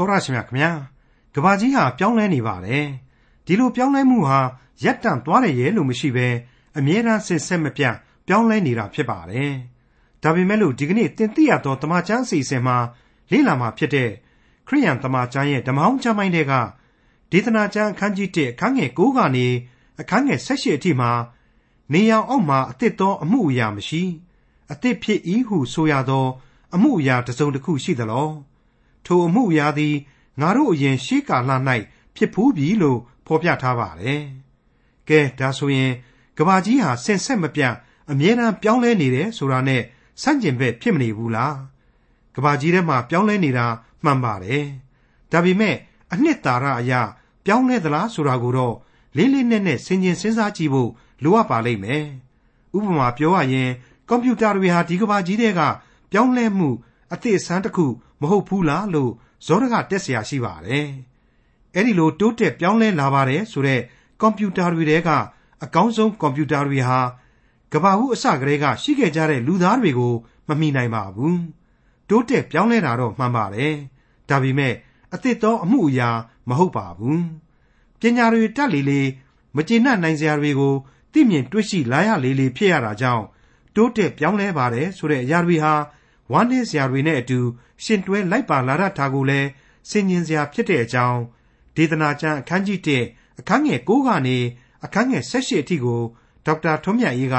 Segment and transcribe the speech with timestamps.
[0.00, 0.70] တော်ရရှိမြခင်ဗျာ
[1.34, 2.86] ကဘာကြီးဟာပြောင်းလဲနေပါတယ်
[3.46, 4.38] ဒီလိုပြောင်းလဲမှုဟာ
[4.84, 6.28] ရပ်တန့်သွားတယ်ရဲ့လို့မရှိဘဲ
[6.78, 7.94] အမြဲတမ်းဆင်ဆက်မပြတ်
[8.26, 9.52] ပြောင်းလဲနေတာဖြစ်ပါတယ်
[10.22, 12.76] ဒါပေမဲ့လို့ဒီကနေ့တင်ပြရသောတမချန်းအစီအစဉ်မှာ
[13.30, 14.10] လေ့လာမှာဖြစ်တဲ့
[14.66, 16.52] ခရိယန်တမချန်းရဲ့ဓမ္မဟောင်းကျမ်းပိုင်းတွေက
[17.30, 19.46] ဒေသနာကျမ်းအခန်းကြီး1အခန်းငယ်9ကနေ
[20.00, 21.10] အခန်းငယ်18အထိမှာ
[21.92, 24.02] နေရောင်အောက်မှာအသစ်သောအမှုအရာမရှိ
[24.72, 26.26] အသစ်ဖြစ်၏ဟုဆိုရသော
[26.74, 28.30] အမှုအရာတစ်စုံတစ်ခုရှိသလော
[29.06, 29.94] ထိုအမှုအရာသည်
[30.40, 31.50] ငါတို့အရင်ရှေးကာလ၌
[32.16, 34.22] ဖြစ်ဖူးပြီလို့ဖော်ပြထားပါတယ်။
[35.08, 35.92] ကဲဒါဆိုရင်
[36.38, 37.74] ကဘာကြီးဟာဆင်ဆက်မပြတ်
[38.10, 39.82] အမြဲတမ်းပြောင်းလဲနေတယ်ဆိုတာနဲ့
[40.22, 41.54] ဆန့်ကျင်ဘက်ဖြစ်မနေဘူးလား။
[42.34, 43.66] ကဘာကြီးထဲမှာပြောင်းလဲနေတာ
[44.04, 44.64] မှန်ပါတယ်။
[45.32, 45.76] ဒါပေမဲ့
[46.12, 46.92] အနှစ်သာရအရ
[47.44, 48.74] ပြောင်းလဲသလားဆိုတာကိုတော့
[49.16, 50.90] လေးလေးနက်နက်ဆင်ခြင်စဉ်းစားကြည့်ဖို့
[51.22, 52.04] လိုအပ်ပါလိမ့်မယ်။
[52.76, 53.70] ဥပမာပြောရရင်
[54.08, 55.60] ကွန်ပျူတာတွေဟာဒီကဘာကြီးတွေက
[56.12, 56.68] ပြောင်းလဲမှု
[57.12, 57.86] အသစ်အဆန်းတစ်ခု
[58.21, 59.11] မဟုတ်ဘူးလားလို့
[59.45, 60.87] ဇောရကတက်เสียရှိပါတယ်။
[61.75, 63.83] အဲ့ဒီလိုတိုးတက်ပြောင်းလဲလာပါတယ်ဆိုတော့
[64.21, 65.09] ကွန်ပျူတာတွေတဲက
[65.63, 66.99] အကောင်းဆုံးကွန်ပျူတာတွေဟာ
[67.73, 70.13] ကဘာဟုအစကတည်းကရှိခဲ့ကြတဲ့လူသားတွေကို
[70.47, 71.35] မမိနိုင်ပါဘူး။
[72.09, 73.73] တိုးတက်ပြောင်းလဲတာတော့မှန်ပါတယ်။
[74.29, 74.73] ဒါပေမဲ့
[75.13, 76.09] အသစ်သောအမှုအရာ
[76.49, 77.19] မဟုတ်ပါဘူး။
[77.99, 79.01] ပညာတွေတက်လေလေ
[79.55, 80.73] မကျေနပ်နိုင်စရာတွေကို
[81.13, 83.25] သိမြင်တွေ့ရှိလာရလေလေဖြစ်ရတာကြောင့်
[83.75, 85.73] တိုးတက်ပြောင်းလဲပါတယ်ဆိုတဲ့အရာတွေဟာ
[86.31, 87.39] ဝမ်းနည်းစရာတွေနဲ့အတူ
[87.83, 89.49] ရှင်တွဲလိုက်ပါလာတတ်တာကိုလည်း
[89.89, 91.19] ဆင်ញင်စရာဖြစ်တဲ့အကြောင်း
[91.75, 94.37] ဒေသနာကျမ်းအခန်းကြီး1အခန်းငယ်9ကနေ
[94.85, 96.01] အခန်းငယ်18အထိကို
[96.45, 97.37] ဒေါက်တာထွန်းမြတ်ရေးက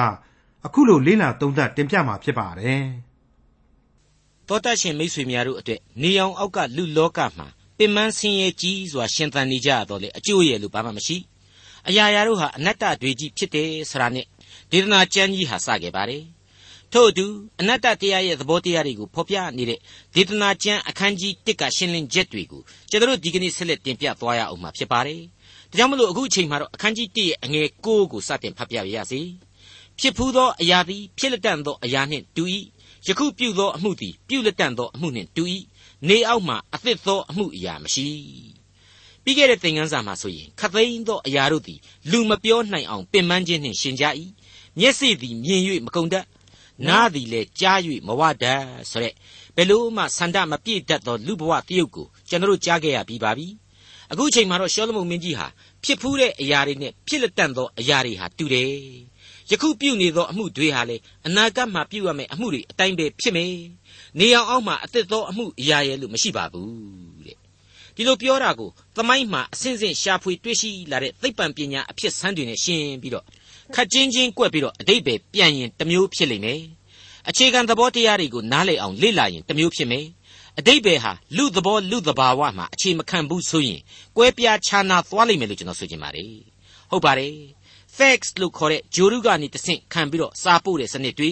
[0.66, 2.84] အခုလိုလေ့လာသုံးသပ်တင်ပြมาဖြစ်ပါတယ်။
[4.48, 7.46] သောတရှင်မိတ်ဆွေများတို့အတွက်နေအောင်အောက်ကလူလောကမှာ
[7.78, 11.16] ပင်မဆင်းရဲကြီးစွာရှင်သန်နေကြရတော့လေအကျိုးရည်လို့ဘာမှမရှိ။
[11.88, 14.26] အရာရာတို့ဟာအနတ္တတွေကြီးဖြစ်တယ်ဆိုတာနဲ့
[14.70, 16.22] ဒေသနာကျမ်းကြီးဟာစခဲ့ပါတယ်။
[16.93, 17.25] ထို့အတူ
[17.61, 19.79] အနတ္တတရားရဲ့သဘောတရားတွေကိုဖော်ပြနေတဲ့
[20.15, 25.21] ဒေသနာကျမ်းအခန်းကြီး1ကရှင်းလင်းချက်တွေကိုကျွန်တော်ဒီကနေ့ဆက်လက်တင်ပြသွားရအောင်မှာဖြစ်ပါတယ်။
[25.71, 29.21] ဒါကြောင့်မလို့အခုအချိန်မှာတော့အခန်းကြီး1ရဲ့အငယ်9ကိုစတင်ဖတ်ပြရစေ။
[29.99, 32.43] ဖြစ်ဖူးသောအရာသည်ဖြစ်လက်တန့်သောအရာနှင့်တူ၏။
[33.07, 35.43] ယခုပြုသောအမှုသည်ပြုလက်တန့်သောအမှုနှင့်တူ၏။
[36.07, 38.07] နေအောက်မှာအသစ်သောအမှုအရာမရှိ။
[39.23, 41.79] ပြီးခဲ့တဲ့သင်ခန်းစာမှာဆိုရင်ခသိန်းသောအရာတို့သည်
[42.11, 44.05] လူမပြောနိုင်အောင်ပင်ပန်းခြင်းနှင့်ရှင်ကြ၏။
[44.79, 46.25] မျက်စိသည်မြင်၍မကုန်တတ်
[46.87, 49.13] နားသည်လည်းကြား၍မဝတတ်ဆိုတဲ့
[49.55, 53.47] ဘယ်လို့မှဆန္ဒမပြည့်တတ်သောလူဘဝတရုပ်ကိုကျွန်တော်ကြားခဲ့ရပြီးပါပြီ
[54.11, 55.47] အခုချိန်မှာတော့ရှောလမုန်မင်းကြီးဟာ
[55.83, 58.69] ဖြစ်ဖူးတဲ့အရာတွေနဲ့ဖြစ်လက်တန့်သောအရာတွေဟာတူတယ်
[59.51, 60.97] ယခုပြုနေသောအမှုတွေဟာလေ
[61.27, 63.53] အနာဂတ်မှာပြုရမယ့်အမှုတွေအတိုင်းပဲဖြစ်မယ်
[64.19, 67.37] နေအောင်အောက်မှာအသက်သောအမှုအရာရဲ့လို့မရှိပါဘူးတဲ့
[67.95, 73.25] ဒီလိုပြောတာကိုသမိုင်းမှာအစဉ်စဉ်ရှာဖွေတွေ့ရှိလာတဲ့သိပ္ပံပညာအဖြစ်ဆန်းတွေနဲ့ရှင်းပြီးတော့
[73.75, 76.61] ခက်ချင်းချင်းကွက်ပြီးတော့အတိတ်ပဲပြန်ရင်တစ်မျိုးဖြစ်လိမ့်မယ်
[77.29, 80.05] အခြေခံသဘောတရားတွေကိုနားလည်အောင်လေ့လာရင်တစ်မျိုးဖြစ်မယ်
[80.59, 83.81] အတိတ်ပဲဟာလူသဘောလူသဘာဝမှာအခြေမခံဘူးဆိုရင်
[84.17, 86.33] ကွဲပြားခြားနာသွားလိမ့်မယ်လို့ကျွန်တော်ဆိုချင်ပါတယ်
[86.91, 87.35] ဟုတ်ပါတယ်
[87.97, 91.31] fax လို့ခေါ်တဲ့ဂျိုရုကနေတဆင့်ခံပြီးတော့စာပို့တဲ့စနစ်တွေ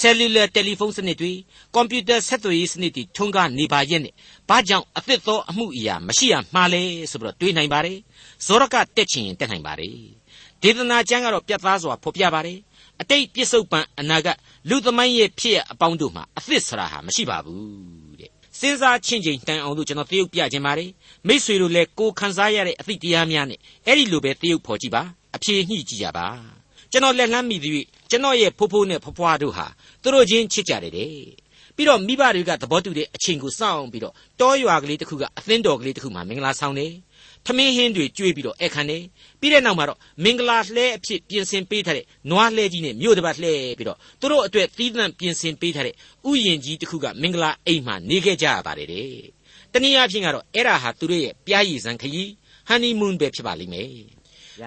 [0.00, 1.32] cellular telephone စနစ်တွေ
[1.76, 4.14] computer ဆက်သွယ်ရေးစနစ်တွေထွန်းကားနေပါရဲ့နဲ့
[4.48, 7.98] ဘာကြောင့်အသစ်သောအမှုအရာမရှိရမှာလဲဆိုပြီးတော့တွေးနိုင်ပါတယ်
[8.46, 10.19] ဇောရကတက်ချင်ရင်တက်နိုင်ပါတယ်
[10.62, 12.58] ဒေသနာကျမ်းကတော့ပြတ်သားစွာဖော်ပြပါတယ်
[13.00, 14.36] အတိတ်ပြစ္ဆုတ်ပံအနာဂတ်
[14.68, 20.90] လူသမိုင်းရဲ့ဖြစ်ရအပေါင်းတို့မှာအသစ်ဆရာဟာမရှိပါဘူးတဲ့စဉ်းစားချင်းချင်းတန်အောင်လို့ကျွန်တော်သရုပ်ပြခြင်းပါတယ်
[21.26, 25.02] မိษွေတို့လည်းကိုခန်းစားရတဲ့အသည့်တရားများနဲ့အဲ့ဒီလိုပဲသရုပ်ဖော်ကြည့်ပါ
[25.36, 26.26] အဖြေညှိကြည့်ကြပါ
[26.92, 29.66] ကျွန်တော်လက်လန်းမိသည်ကျွန်တော်ရဲ့ဖိုးဖိုးနဲ့ဖွားဖွားတို့ဟာ
[30.02, 31.14] သူတို့ချင်းချစ်ကြတယ်တဲ့
[31.76, 36.92] ပြီးတော့မိဘတွေကသဘောတူတဲ့အချိန်ကိုစောင့်ပြီးတော့တောရွာကလေးတစ်ခုကအသင်းတော်ကလေးတစ်ခုမှာမင်္ဂလာဆောင်တယ်
[37.50, 39.02] ထမင်းဟင်းတွေကျွေးပြီးတော့အဲ့ခံတယ်
[39.40, 45.94] ပြီးတဲ့နောက်မှာတော့မင်္ဂလာလှဲအဖြစ်ပြင်ဆင်ပေးထားတဲ့နွားလှဲကြီးနဲ့မြို့တစ်ပတ်လှဲပြီးတော့သူတို့အတွက်သီးသန့်ပြင်ဆင်ပေးထားတဲ့
[46.30, 49.08] ဥယျင်ကြီးတစ်ခုကမင်္ဂလာအိမ်မှာနေခဲ့ကြရပါတယ်တဲ့
[49.72, 52.30] တနည်းအားဖြင့်ကတော့အဲ့ဒါဟာသူတို့ရဲ့ပြားရည်စံခရီး
[52.68, 53.88] ဟန်နီမွန်းပဲဖြစ်ပါလိမ့်မယ်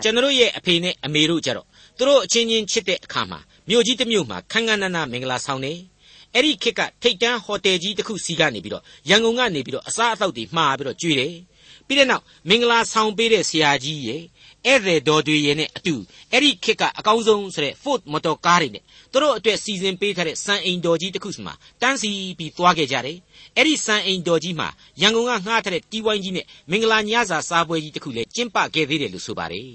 [0.04, 1.68] ကျွန်တော်ရဲ့အဖေနဲ့အမေတို့ကြတော့
[1.98, 3.40] သူတို့အချင်းချင်းချစ်တဲ့အခါမှာ
[3.70, 5.74] မြို့ကြီးတစ်မြို့မှာခန်းခန်းနာနာမင်္ဂလာဆောင်နေ
[6.34, 11.34] အဲ့ဒီခေတ်ကထိတ်တန်းဟိုတယ်ကြီးတစ်ခုစီကနေပြီးတော့ရန်ကုန်ကနေပြီးတော့အစားအသောက်တွေမှားပြီးတော့ကျွေးတယ်
[11.88, 14.22] ပြီးတဲ့နောက်မင်္ဂလာဆောင်ပေးတဲ့ဆရာကြီးရဲ့
[14.66, 15.96] ဧည့်သည်တော်တွေရဲ့နဲ့အတူ
[16.32, 23.18] အဲ့ဒီခေတ်ကအကောင်းဆုံးဆိုတဲ့ Ford မော်တော်ကားတွေနဲ့သူတို့အတွက်စီစဉ်ပေးထားတဲ့စံအိမ်တော်ကြီးတစ်ခုစီမှာတန်းစီပြီးသွားခဲ့ကြတယ်
[23.58, 24.68] အဲ့ဒီစံအိမ်တော်ကြီးမှာ
[25.02, 29.72] ရန်ကုန်ကငှားထားတဲ့တီးဝိုင်းကြီးနဲ့မင်္ဂလာညစာစားပွဲကြီးတစ်ခုလည်းကျင်းပခဲ့သေးတယ်လို့ဆိုပါတယ်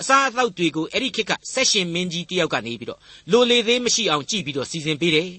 [0.00, 3.00] အစားအသောက်တွေကိုအဲ့ဒီခေတ်ကဆက်ရှင်မင်းကြီးတယောက်ကနေပြီးတော့
[3.32, 5.30] လိုလေသေးမရှိအောင်ကြည့်ပြီးတော့စီစဉ်ပေးတယ်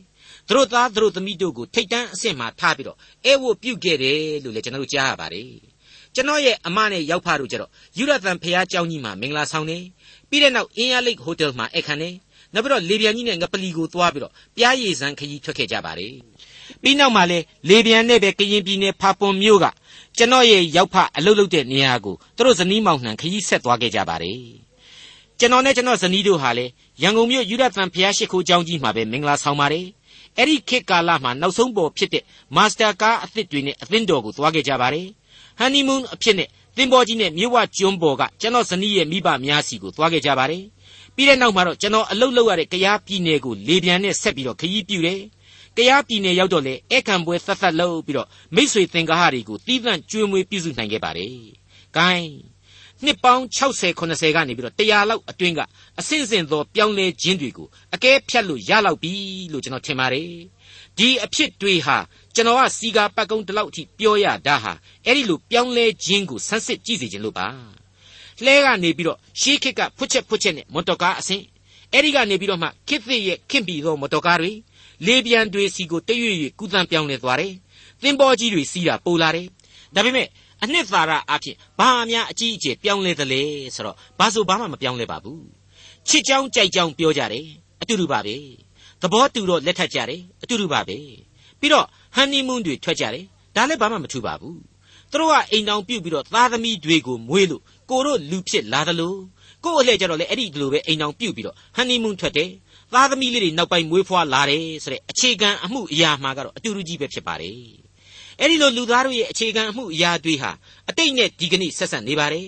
[0.47, 5.68] သူတို့သားသူတို့သမီးတို့ကိုထိတ်တန်းအဆင့်မှာထားပြီးတော့အဲဝတ်ပြုတ်ခဲ့တယ်လို့လည်းကျွန်တော်တို့ကြားရပါတယ်
[6.18, 9.78] ကျွန်တော်ရဲ့အမနဲ့ရောက်ဖားတို့ကျတော့ယူရသန်ဖះเจ้าကြီးမှာမင်္ဂလာဆောင်နေ
[10.28, 12.10] ပြီးတဲ့နောက်အင်းရလိတ်ဟိုတယ်မှာအခမ်းနေ
[12.54, 16.12] နောက်ပြီးတော့လေပြန်ကြီးနဲ့ငပလီကိုသွားပြီးတော့ပြားရည်စံခရီးထွက်ခဲ့ကြပါတယ်
[16.82, 17.38] ပြီးနောက်မှာလဲ
[17.68, 19.66] လေပြန်နဲ့ပဲကရင်ပြည်နယ်ဖာပွန်မြို့က
[20.16, 24.38] ကျွန်တော်ရဲ့ရောက်ဖအလုပ်လုပ်တဲ့နေရာကိုသူတို့ဇနီးမောင်နှံခရီးဆက်သွားခဲ့ကြပါတယ်
[25.38, 26.66] ကျွန်တော်နဲ့ကျွန်တော်ဇနီးတို့ဟာလေ
[27.02, 29.86] ရန်ကုန်မြို့ယူရသန်ဖျားရှိခိုးကျောင်းကြီးမှာပဲမင်္ဂလာဆောင်ပါတယ်
[30.38, 32.24] အဲ့ဒီခေတ်ကာလမှာနောက်ဆုံးပေါ်ဖြစ်တဲ့
[32.56, 35.06] မာစတာကားအသစ်တွေနဲ့အသင်းတော်ကိုသွားခဲ့ကြပါတယ်
[35.59, 36.47] ဟန်နီမွန်းအဖြစ်နဲ့
[36.77, 40.63] သင်္ဘောကြီးနဲ့မြို့ဝကျွန်းပေါ်ကကျွန်တော်ဇနီးရဲ့မိဘများစီကိုသွားခဲ့ကြပါတယ်
[41.15, 45.19] ပြီးတဲ့နောက်မှာတော့ကျွန်တော်အလုပ်လုပ်ရတဲ့ကရားပြည်နယ်ကိုလေပြန်နဲ့ဆက်ပြီးတော့ခရီးပြူတယ်
[45.77, 51.33] ကရားပြည်နယ်ရောက်တော့လေဧကန်ပွဲသက်သက်လုပ်ပြီးတော့မိษွေသင်္ကားတွေကိုတီးသန့်ကျွေးမွေးပြုစုနိုင်ခဲ့ပါတယ်။
[51.97, 52.25] gain
[53.03, 55.61] နှစ်ပေါင်း60 80ကနေပြီးတော့100လောက်အတွင်းက
[55.99, 59.13] အဆင့်ဆင့်သောပြောင်းလဲခြင်းတွေကိုအကဲဖြတ်လို့ရလောက်ပြီ
[59.51, 60.31] လို့ကျွန်တော်ထင်ပါတယ်။
[60.97, 61.97] ဒီအဖြစ်တွေဟာ
[62.35, 64.73] ကျွန်တော်ကစီကာပတ်ကုန်းတလောက်အထိပြောရတာဟာ
[65.05, 67.47] အဲ့ဒီလိုပြောင်းလဲခြင်းကိုဆန်းစစ်ကြည့်စေခြင်းလို့ပါ။
[68.45, 71.43] လှဲကနေပြီးတော့ရှေးခေတ်ကဖွက်ချက်ဖွက်ချက်နဲ့မော်တော်ကားအဆင့်
[71.93, 74.51] အဲ့ဒီကနေပြီးတော့မှခေတ်သစ်ရဲ့ခင်ပြီးသောမော်တော်ကားတွေ
[75.05, 77.53] လေပြန်တွေစီကိုတရွေ့ရွေ့ကူးသန်းပြောင်းလဲသွားတယ်။
[78.01, 79.47] သင်္ဘောကြီးတွေစီးတာပိုလာတယ်။
[79.95, 80.27] ဒါပေမဲ့
[80.63, 83.41] အနှစ်သာရအဖြစ်ဘာများအကြီးအကျယ်ပြောင်းလဲသလဲ
[83.75, 85.41] ဆိုတော့ဘာဆိုဘာမှမပြောင်းလဲပါဘူး။
[86.07, 87.45] ချစ်ကြောင်းကြိုက်ကြောင်းပြောကြတယ်
[87.81, 88.35] အတူတူပါပဲ။
[89.01, 90.97] သဘောတူတော့လက်ထပ်ကြတယ်အတူတူပါပဲ။
[91.59, 93.25] ပြီးတော့ ဟန်နီမွန်းတွေထွက်ကြတယ်
[93.55, 94.57] ဒါလည်းဘာမှမထူပါဘူး။
[95.11, 99.15] သူတို့ကအိမ်တောင်ပြုတ်ပြီးတော့သားသမီးတွေကိုမွေးလို့ကိုတို့လူဖြစ်လာသလို
[99.63, 102.49] ကို့အလှည့်ကြတော့လေအဲ့ဒီလိုပဲအိမ်တောင်ပြုတ်ပြီးတော့ဟန်နီမွန်းထွက်တယ်
[102.93, 107.57] သားသမီးလေးတွေနောက်ပိုင်းမွေးဖွားလာတယ်ဆိုတဲ့အခြေခံအမှုအရာမှာကတော့အတူတူကြီးပဲဖြစ်ပါတယ်
[108.39, 110.51] အဲ့ဒီလိုလူသားတို့ရဲ့အခြေခံအမှုအရာတွေဟာ
[110.89, 112.47] အတိတ်နဲ့ဒီကနေ့ဆက်ဆက်နေပါတယ်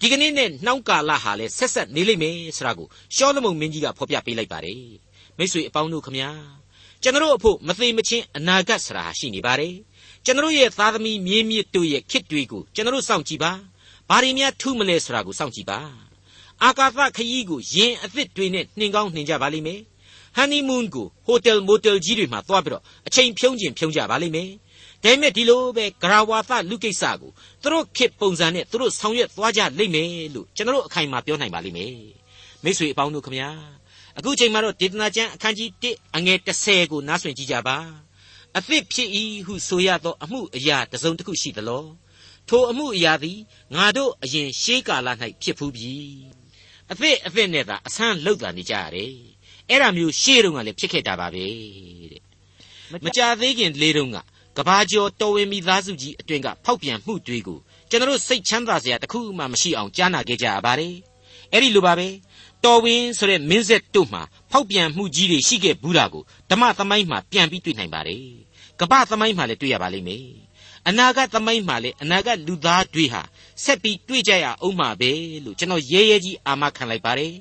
[0.00, 4.82] ဒီကနေ့နဲ့နှောင်းကာလဟာလည်းဆက်ဆက်နေလိမ့်မယ်ဆိုတာကိုရှောလမုန်မင်းကြီးကဖော်ပြပေးလိုက်ပါတယ်
[5.38, 6.59] မိတ်ဆွေအပေါင်းတို့ခမညာ
[7.02, 9.74] ကျွန်တော်အဖို့မသေးမချင်းအနာဂတ်ဆိုတာရှိနေပါတယ်
[10.24, 13.52] ကျွန်တော်ရဲ့သားသမီးမြေးမြစ်တို့ရဲ့ခစ်တွေကိုကျွန်တော်စောင့်ကြည့်ပါ
[14.08, 15.78] ဘာတွေများထူးမလဲဆိုတာကိုစောင့်ကြည့်ပါ
[16.62, 19.80] အာကာသခရီးကိုယင်အသစ်တွေနဲ့နှင်ကောင်းနှင်ကြပါလိမ့်မယ်
[20.36, 24.50] ဟန်နီမွန်းကိုဟိုတယ်မိုတယ်ကြီးတွေမှာသွားပြီးတော့အချိန်ဖြုံးခြင်းဖြုံးကြပါလိမ့်မယ်
[25.02, 27.30] ဒါပေမဲ့ဒီလိုပဲဂရဝါသလူကိစ္စကို
[27.62, 31.94] သူတို့ခေတ်ပုံစံနဲ့သူတို့ဆောင်ရွက်သွားကြလိမ့်မယ်လို့ကျွန်တော်အခိုင်အမာပြောနိုင်ပါလိမ့်မယ်
[32.64, 33.48] မိတ်ဆွေအပေါင်းတို့ခမညာ
[34.18, 37.76] အခုချိန်မှာတော့ဒေသနာကျမ်းအခန်းကြီး1အငယ်30ကိုနားဆွင့်ကြည့်ကြပါ
[38.58, 39.08] အသစ်ဖြစ်၏
[39.46, 41.84] ဟုဆိုရသော အမှုအရာတစ်စုံတစ်ခုရှိသလော
[42.48, 43.38] ထိုအမှုအရာသည်
[43.74, 45.08] ငါတို့အရင်ရှေးကာလ၌
[45.42, 45.94] ဖြစ်ဖူးပြီ
[46.90, 49.14] အသစ်အသစ်နဲ့သာအဆန်းလောက်တာနေကြရတယ်
[49.68, 51.46] အဲ့ဒါမျိုးရှေးတုန်းကလည်းဖြစ်ခဲ့တာပါပဲ
[52.12, 52.22] တဲ့
[53.04, 54.18] မကြသေးခင်လေးတုန်းက
[54.56, 57.58] ကဘာကျော်တော်ဝင်မိသားစုကြီးအတွင်ကဖောက်ပြန်မှုတွေကို
[57.90, 60.94] ကျွန်တော်စိတ်ချမ်းသာစရာတခုမှမရှိအောင်ကြားနာခဲ့ကြရပါတယ်
[61.52, 62.08] အဲ့ဒီလိုပါပဲ
[62.64, 68.24] တော်ဝင်ဆိုတဲ့မင်းဆက်တို့မှာဖောက်ပြန်မှုကြီးတွေရှိခဲ့ဘူးတာကိုဓမ္မသမိုင်းမှာပြန်ပြီးတွေ့နိုင်ပါတယ်
[68.80, 70.26] ကပ္ပသမိုင်းမှာလည်းတွေ့ရပါလိမ့်မယ်
[70.88, 73.22] အနာဂတ်သမိုင်းမှာလည်းအနာဂတ်လူသားတွေဟာ
[73.64, 75.10] ဆက်ပြီးတွေ့ကြရအောင်မှာပဲ
[75.44, 77.32] လို့ကျွန်တော်ရဲရဲကြီးအာမခံလိုက်ပါတယ်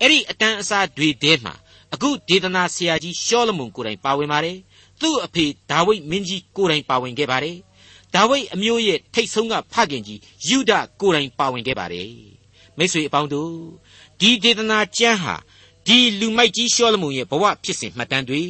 [0.00, 1.54] အဲ့ဒီအတန်းအစားတွေထဲမှာ
[1.94, 4.58] အခုဒေသနာဆရာကြီးရှောလမုန်ကိုယ်တိုင်ပါဝင်ပါတယ်
[5.00, 7.56] သူ့အဖေဒါဝိဒ်မင်းကြီးကိုယ်တိုင်ပါဝင်ခဲ့ပါတယ်
[8.14, 12.10] ဒါဝိဒ်အမျိုးရဲ့ထိတ်ဆုံးကဖခင်ကြီးယူဒကိုယ်တိုင်ပါဝင်ခဲ့ပါတယ်
[12.78, 13.52] မိတ်ဆွေအပေါင်းတို့
[14.20, 15.34] ဒီဒေသနာကျမ်းဟာ
[15.86, 18.42] ဒီလူမိုက်ကြီးရှောလမုန်ရဲ့ဘဝဖြစ်စဉ်မှတ်တမ်းတွေ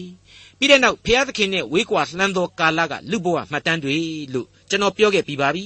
[0.59, 3.97] ပြီးတဲ့နောက်ဘုရားသခင်နဲ့ဝေးကွာလှမ်းသောကာလကလူဘဝမှတ်တမ်းတွေ
[4.33, 5.65] လို့ကျွန်တော်ပြောခဲ့ပြီးပါပြီ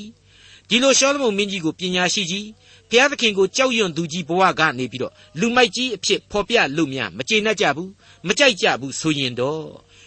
[0.68, 2.46] ဒီလိုရှောလမုန်မင်းကြီးကိုပညာရှိကြီး
[2.90, 7.90] ဘုရားသခင်ကိုကြောက်ရွံ့သူကြီးဘဝကနေပြီးတော့လူမိုက်ကြီးအဖြစ်ဖော်ပြလို့များမကျေနပ်ကြဘူး
[8.26, 9.64] မကြိုက်ကြဘူးဆိုရင်တော့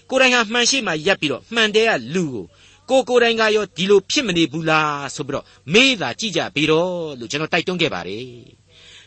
[0.09, 2.45] ကိုယ်တိုင်ဟာမှန်ရှိမှရပ်ပြီးတော့မှန်တဲ့ကလူကို
[2.89, 8.25] ကိုကိုယ်တိုင်ကရောဒီလိုဖြစ်မနေဘူးလားဆိုပြီးတော့မေးတာကြည့်ကြပြီးတော့လို့ကျွန်တော်တိုက်တွန်းခဲ့ပါတယ်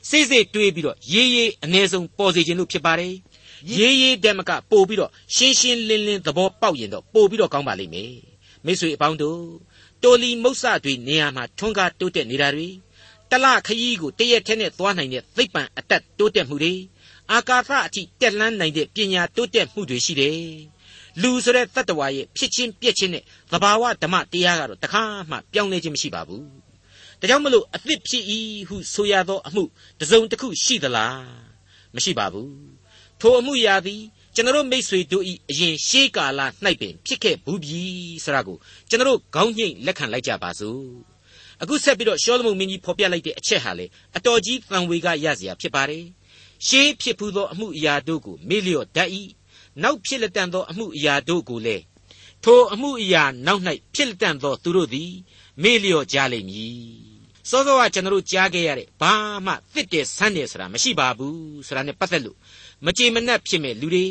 [0.08, 3.14] စိစိတွေးပြီးတော့ရေးရေးအ ਨੇ ဆုံးပေါ်စေခြင်းလို့ဖြစ်ပါတယ်
[3.78, 8.12] ရေးရေးတက်မကပို့ပြီးတော့ရှင်းရှင်းလင်းလင်းသဘောပေါက်ရင်တော့ပို့ပြီးတော့ကောင်းပါလိမ့်မယ်
[8.64, 9.42] မိတ်ဆွေအပေါင်းတို့
[10.02, 12.68] တိုလီမုတ်ဆတွေနေရာမှာထွန်းကားတိုးတက်နေတာတွေ
[13.30, 16.74] တလခရီးကိုတရက်ထဲနဲ့သွားနိုင်တဲ့သိပ္ပံအတက်တိုးတက်မှုတွေ
[17.32, 20.40] အာကာသအထိတက်လှမ်းနိုင်တဲ့ပညာတိုးတက်မှုတွေရှိတယ်
[21.22, 26.67] လူဆိုတဲ့တတ္တဝါရဲ့ဖြစ်ချင်းပြက်ချင်းနဲ့သဘာဝဓမ္မတရားကတော့တခါမှပြောင်းလဲခြင်းမရှိပါဘူး
[27.20, 28.24] ဒါကြောင့်မလို့အသစ်ဖြစ်၏
[28.68, 29.64] ဟုဆိုရသောအမှု
[30.00, 31.22] တစုံတစ်ခုရှိသလား
[31.94, 32.52] မရှိပါဘူး
[33.20, 34.02] ထိုအမှုရာသည်
[34.34, 36.40] ကျွန်တော်မိษွေတို့ဤအရင်ရှေးကာလ၌
[36.80, 37.82] ပင်ဖြစ်ခဲ့ဘူးပြီ
[38.24, 38.56] ဆိုတာကို
[38.88, 40.82] ကျွန်တော်ခေါင်းညှိတ်လက်ခံလိုက်ကြပါစို့
[41.62, 46.04] အခုဆက်ပြီးတော့ရှောလမုန်မင်းကြီးဖော်ပြလိုက်တဲ့အချက်ဟာလေအတော်ကြီးတန်ဝေကရစရာဖြစ်ပါတယ်
[46.66, 49.10] ရှေးဖြစ်ဖူးသောအမှုအရာတို့ကိုမေ့လျော့တတ်၏
[49.82, 51.84] နောက်ဖြစ်လက်တန်သောအမှုအရာတို့ကိုလည်း
[52.44, 53.62] ထိုအမှုအရာနောက်၌
[53.94, 55.12] ဖြစ်လက်တန်သောသူတို့သည်
[55.62, 57.07] မေ့လျော့ကြလိမ့်မည်
[57.50, 59.12] စောစောကကျွန်တော်တို့ကြားခဲ့ရတဲ့ဘာ
[59.46, 62.36] မှတစ်တယ်ဆန်းတယ်ဆိုတာမရှိပါဘူးဆိုတာနဲ့ပတ်သက်လို့
[62.84, 64.06] မကြေမနက်ဖြစ်မဲ့လူတွေ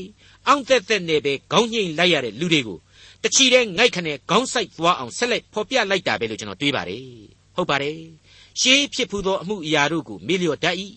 [0.48, 2.78] အောင့်သက်သက်နဲ့ပဲခေါင်းညှိလိုက်ရတဲ့လူတွေကို
[3.24, 7.04] တချီတဲ့ငိုက်ခနဲ့ခေါင်းဆိုင်သွားအောင်ဆက်လက်ဖော်ပြလိုက်တာပဲလို့ကျွန်တော်တွေးပါတယ်
[7.56, 7.98] ဟုတ်ပါတယ်
[8.62, 10.76] ရှေးဖြစ်ဖူးသောအမှုအရာတို့ကိုမေ့လျော့တတ်၏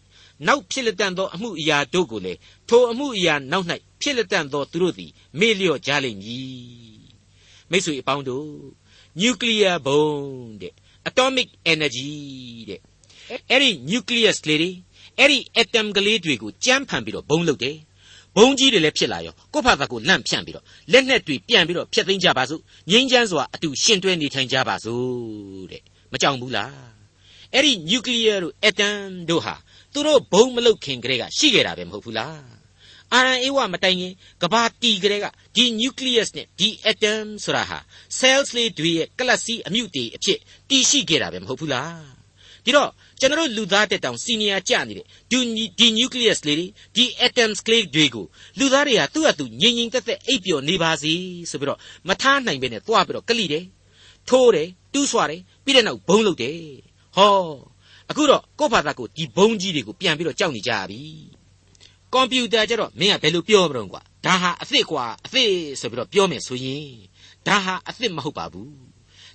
[0.46, 3.66] နောက်ဖြစ်လက်တန်သောအမှုအရာတို့ကိုလည်းထိုအမှုအရာနောက်၌
[4.00, 7.10] ဖြစ်လက်တန်သောသူတို့သည်မေ့လျော့ကြလိမ့်မည်
[7.70, 8.48] မိတ်ဆွေအပေါင်းတို့
[9.20, 10.04] nuclear ဘုံ
[10.62, 10.74] တဲ့
[11.08, 12.12] atomic energy
[12.68, 12.80] တဲ့
[13.50, 14.70] အဲ့ဒီ nucleus ကလေးတွေ
[15.18, 17.76] အဲ့ဒီ atom ကလေးတွေကိုကြမ်းဖန်ပြီးတော့ဘုံလုပ်တယ်
[18.36, 26.90] ဘုံကြီးတွေလည်းဖြစ်လာရောကိုယ့်ဘာသာကိုလန့်ဖြန့်ပြီးတော့လက်နဲ့တွေပြန်ပြီးတော့ဖျက်သိမ်းကြပါစို့ငြိမ်းချမ်းစွာအတူရှင်တွဲနေထိုင်ကြပါစို့တဲ့မကြောက်ဘူးလား
[27.54, 29.54] အဲ့ဒီ nuclear တို့ atom တို့ဟာ
[29.92, 32.59] သူတို့ဘုံမလုတ်ခင်ကလေးကရှိခဲ့တာပဲမဟုတ်ဘူးလား
[33.14, 34.12] အာရန်အေဝမတိုင်ခင်
[34.42, 35.26] ကဘာတီကလေးက
[35.56, 37.78] ဒီ nucleus နဲ့ဒီ atom ဆိုတာဟာ
[38.18, 40.38] cells လေးတွေရဲ့ကလပ်စီအမြုပ်တွေအဖြစ်
[40.68, 42.20] တည်ရှိခဲ့တာပဲမဟုတ်ဘူးလား
[42.64, 42.90] ဒီတော့
[43.20, 48.26] ကျွန်တော်လူသားတက်တောင်စီနီယာကြနေတဲ့ဒီဒီ nucleus လေးတွေဒီ atoms ကလေးတွေကို
[48.58, 51.12] လူသားတွေကသူ့အတူငြိမ်ငြိမ်သက်သက်အိပ်ပျော်နေပါစေ
[51.50, 53.64] ဆိုပြီးတော့မထားနိုင်ပဲနဲ့သွားပြီးတော့ကလိတယ်
[54.28, 56.56] ထိုးတယ်တူးဆွာတယ်ပြီးတဲ့နောက်ဘုံလုပ်တယ်
[57.16, 57.34] ဟော
[58.10, 61.00] အခုတော့ကိုယ့်ဘာသာကိုဒီဘုံကြီးတွေကိုပြန်ပြီးတော့ကြောက်နေကြပြီ
[62.12, 66.88] ကွန်ပျူတာကျတော့မင်းကဘယ်လိုပြောမလို့ကွာဒါဟာအစ်စ်ကွာအစ်စ်ဆိုပြီးတော့ပြောမယ်ဆိုရင်
[67.46, 68.72] ဒါဟာအစ်စ်မဟုတ်ပါဘူး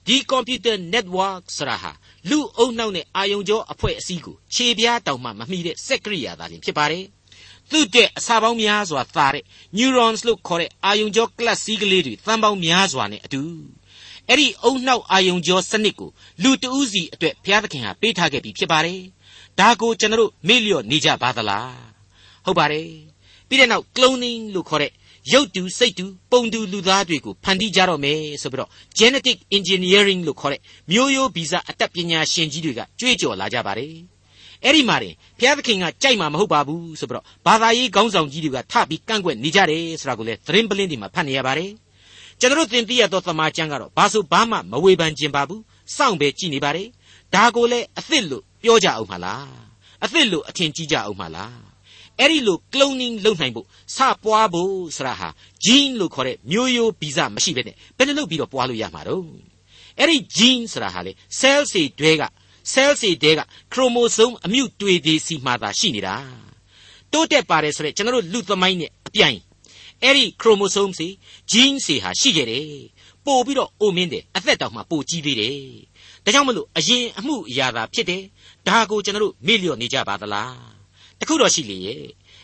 [0.08, 1.92] ဒီကွန်ပျူတာ network ဆိုတာဟာ
[2.30, 7.06] လူအုံနှောက်နဲ့အာယုံကြောအဖွဲ့အစည်းကိုခြေပြားတောင်မှမမိတဲ့စက်ကရိယာသာလျှင်ဖြစ်ပါတယ်
[7.72, 9.44] သူ့တဲ့အစာပေါင်းများစွာသာတဲ့
[9.78, 13.44] neurons လို့ခေါ်တဲ့အာယုံကြောကလပ်စည်းကလေးတွေသံပေါင်းများစွာနဲ့အတူ
[14.30, 16.10] အဲ့ဒီအုံနှောက်အာယုံကြောစနစ်ကို
[16.44, 19.02] လူတဦးစီအတွက်ဘုရားသခင်ဟာပေးထားခဲ့ပြီးဖြစ်ပါတယ်
[19.60, 21.95] ဒါကိုကျွန်တော်တို့မေ့လျော့နေကြပါသလား
[22.46, 22.90] ဟုတ်ပါတယ်
[23.48, 24.92] ပြီးတဲ့နောက် cloning လို့ခေါ်တဲ့
[25.34, 30.62] ရုပ်တူစိတ်တူပုံတူလူသားတွေကိုဖန်တီးကြတော့မယ်ဆိုပြီးတော့ genetic engineering လို့ခေါ်တဲ့
[30.92, 33.94] မျိုးရိုးဗီဇအတတ်ပညာရှင်ကြီးတွေကကြွေးကြော်လာကြပါတယ်
[34.64, 41.72] အဲ့ဒီမှာတင်ဘုရားသခင်ကကြိုက်မှာမဟုတ်ပါဘူးဆိုပြီးတော့ဘာသာရေးခေါင်းဆောင်ကြီးတွေကထပြီးကန့်ကွက်နေကြတယ်ဆိုတာကိုလည်းသတင်းပလင်းတွေမှာဖတ်နေရပါတယ်
[42.40, 45.62] ကျွန်တော်တို့သင်သိရသောသမာကျမ်းကတော့ဘာဆိုဘာမှမဝေဖန်ခြင်းပါဘူး
[45.96, 46.88] စောင့်ပဲကြည်နေပါတယ်
[47.34, 49.48] ဒါကိုလည်းအသစ်လို့ပြောကြအောင်မလား
[50.04, 51.65] အသစ်လို့အထင်ကြီးကြအောင်မလား
[52.20, 55.30] အဲ့ဒီလို cloning လုပ်နိုင်ဖို့စပွားဖို့ဆိုတာဟာ
[55.66, 59.26] gene လို့ခေါ်တဲ့မျိုးရိုးဗီဇမရှိဘဲနဲ့ဘယ်လိုလုပ်ပြီးတော့ပွားလို့ရမှာတော့
[60.00, 62.24] အဲ့ဒီ gene ဆိုတာဟာလေ cell တွေတွဲက
[62.74, 63.40] cell တွေတဲက
[63.74, 66.16] chromosome အမြုပ်တွေတွေစီမှာသာရှိနေတာ
[67.12, 69.40] တိုးတက်ပါတယ်ဆိုတဲ့ကျွန်တော်တို့လူသမိုင်းနဲ့အပြိုင်
[70.04, 71.08] အဲ့ဒီ chromosome စီ
[71.52, 72.68] gene စီဟာရှိခဲ့တယ်
[73.26, 75.56] ပို့ပြီးတော့အိုမင်းတယ်အသက်တောင်မှပိုကြီးသေးတယ်
[76.24, 78.24] ဒါကြောင့်မလို့အရင်အမှုအရာသာဖြစ်တယ်
[78.68, 80.75] ဒါကိုကျွန်တော်တို့မေ့လျော့နေကြပါသလား
[81.20, 82.04] တခုတော့ရှိလေရဲ့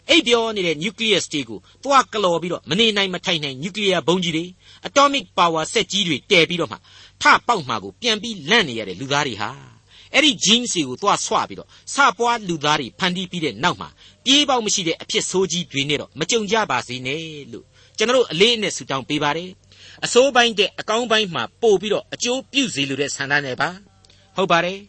[0.09, 4.45] အိပ်ပြောနေတဲ့ nucleus တွေကိုတွားကလော်ပြီးတော့မနေနိုင်မထိုင်နိုင် nuclear ဘုံးကြီးတွေ
[4.87, 6.77] atomic power စက်ကြီးတွေတည်ပြီးတော့မှ
[7.21, 9.49] ထပေါက်မှာကိုပြန်ပြီးလန့်နေရတဲ့လူသားတွေဟာ
[10.13, 13.89] အဲ့ဒီ genes တွေကိုတွားဆွပြီးတော့စပွားလူသားတွေဖန်တီးပြီးတဲ့နောက်မှာ
[14.25, 17.65] ပြေးပေါက်မရှိတဲ့အဖြစ်ဆိုးကြီးတွေနဲ့တော့မကြုံကြပါစေနဲ့လို့
[17.97, 19.49] ကျွန်တော်တို့အလေးအနက်ဆူတောင်းပေးပါတယ်
[20.05, 23.69] အစိုးပိုင်းတဲ့အကောင်းပိုင်းမှာပို့ပြီးတော့အကျိုးပြုစေလိုတဲ့ဆန္ဒနဲ့ပါ
[24.35, 24.79] ဟုတ်ပါတယ်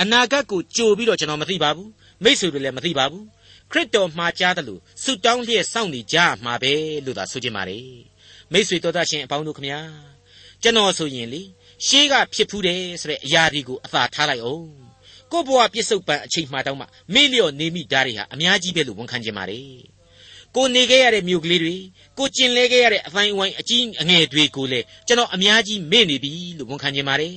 [0.00, 1.90] အနာဂတ်ကိုကြိုပြီးတော့ကျွန်တော်မသိပါဘူး
[2.22, 3.24] မိတ်ဆွေတွေလည်းမသိပါဘူး
[3.70, 6.72] ခရစ်တော်မှာကြားတယ်လို့ဆုတောင်းလျက်စောင့်နေကြမှာပဲ
[7.04, 7.86] လို့သာဆိုချင်ပါတယ်
[8.52, 9.80] မိတ်ဆွေတော်သားရှင်အပေါင်းတို့ခမညာ
[10.62, 11.42] ကျွန်တော်ဆိုရင်လေ
[11.86, 14.68] ရှေးကဖြစ်ဖူးတယ်ဆိုတဲ့အရာတွေကိုအသာထားလိုက်အောင်
[15.32, 19.66] ကို့ဘဝပြစ္ဆုတ်ပံအချိန်မှတောင်းမှမေ့လျော့နေမိတာတွေဟာအများကြီးပဲလို့ဝန်ခံချင်ပါတယ်
[20.56, 21.76] ကိုနေခဲ့ရတဲ့မြို့ကလေးတွေ
[22.18, 27.34] ကိုကျင်လဲခဲ့ရတဲ့အတိုင်းအဝိုင်းအကြီးအငယ်တွေကိုလည်းကျွန်တော်အများကြီးမေ့နေပြီလို့ဝန်ခံချင်ပါတယ်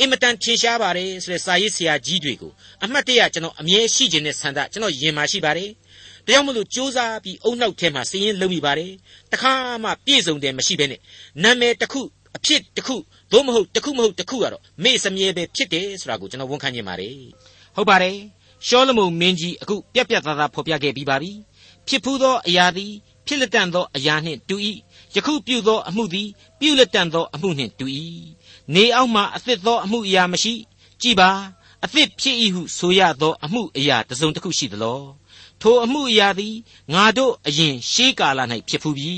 [0.00, 2.52] အင်မတန်ထင်ရှားပါတယ်ဆိုတဲ့စာရေးဆရာကြီးတွေကို
[2.84, 5.70] အမှတ်တရကျွန်တော်အမြဲရှိခြင်းနဲ့ဆန္ဒကျွန်တော်ယင်မှာရှိပါတယ်။
[6.26, 8.92] ဒါကြောင့်မလို့စ조사ပြီးအုံနောက်ထဲမှာစည်ရင်လုံးမိပါတယ်။
[9.32, 9.52] တခါ
[9.84, 11.00] မှပြည့်စုံတယ်မရှိဘဲနဲ့
[11.42, 12.00] နာမည်တစ်ခု
[12.36, 12.96] အဖြစ်တစ်ခု
[13.32, 17.16] သို့မဟုတ်တစ်ခုမဟုတ်တစ်ခုကတော့မေ့စမြဲပဲဖြစ်တယ်ဆိုတာကိုကျွန်တော်ဝန်ခံခြင်းပါတယ်။
[17.76, 18.16] ဟုတ်ပါတယ်။
[18.66, 21.32] ရှောလမုန်မင်းကြီးအခုပြက်ပြက်သားသားဖော်ပြခဲ့ပြီးပါပြီ။
[21.88, 22.92] ဖြစ်ဖူးသောအရာသည်
[23.26, 24.56] ဖြစ်လက်တန်သောအရာနှင့်တူ၏
[25.14, 26.28] ယခုပြုသောအမှုသည်
[26.58, 27.86] ပြုလက်တန်သောအမှုနှင့်တူ၏
[28.74, 30.54] နေအောက်မှအသစ်သောအမှုအရာမရှိ
[31.02, 31.30] ကြည်ပါ
[31.84, 35.02] အသစ်ဖြစ်၏ဟုဆိုရသောအမှုအရာတစ်စုံတစ်ခုရှိသလော
[35.60, 36.54] ထိုအမှုအရာသည်
[36.92, 39.14] ငါတို့အရင်ရှေးကာလ၌ဖြစ်ဖူးပြီ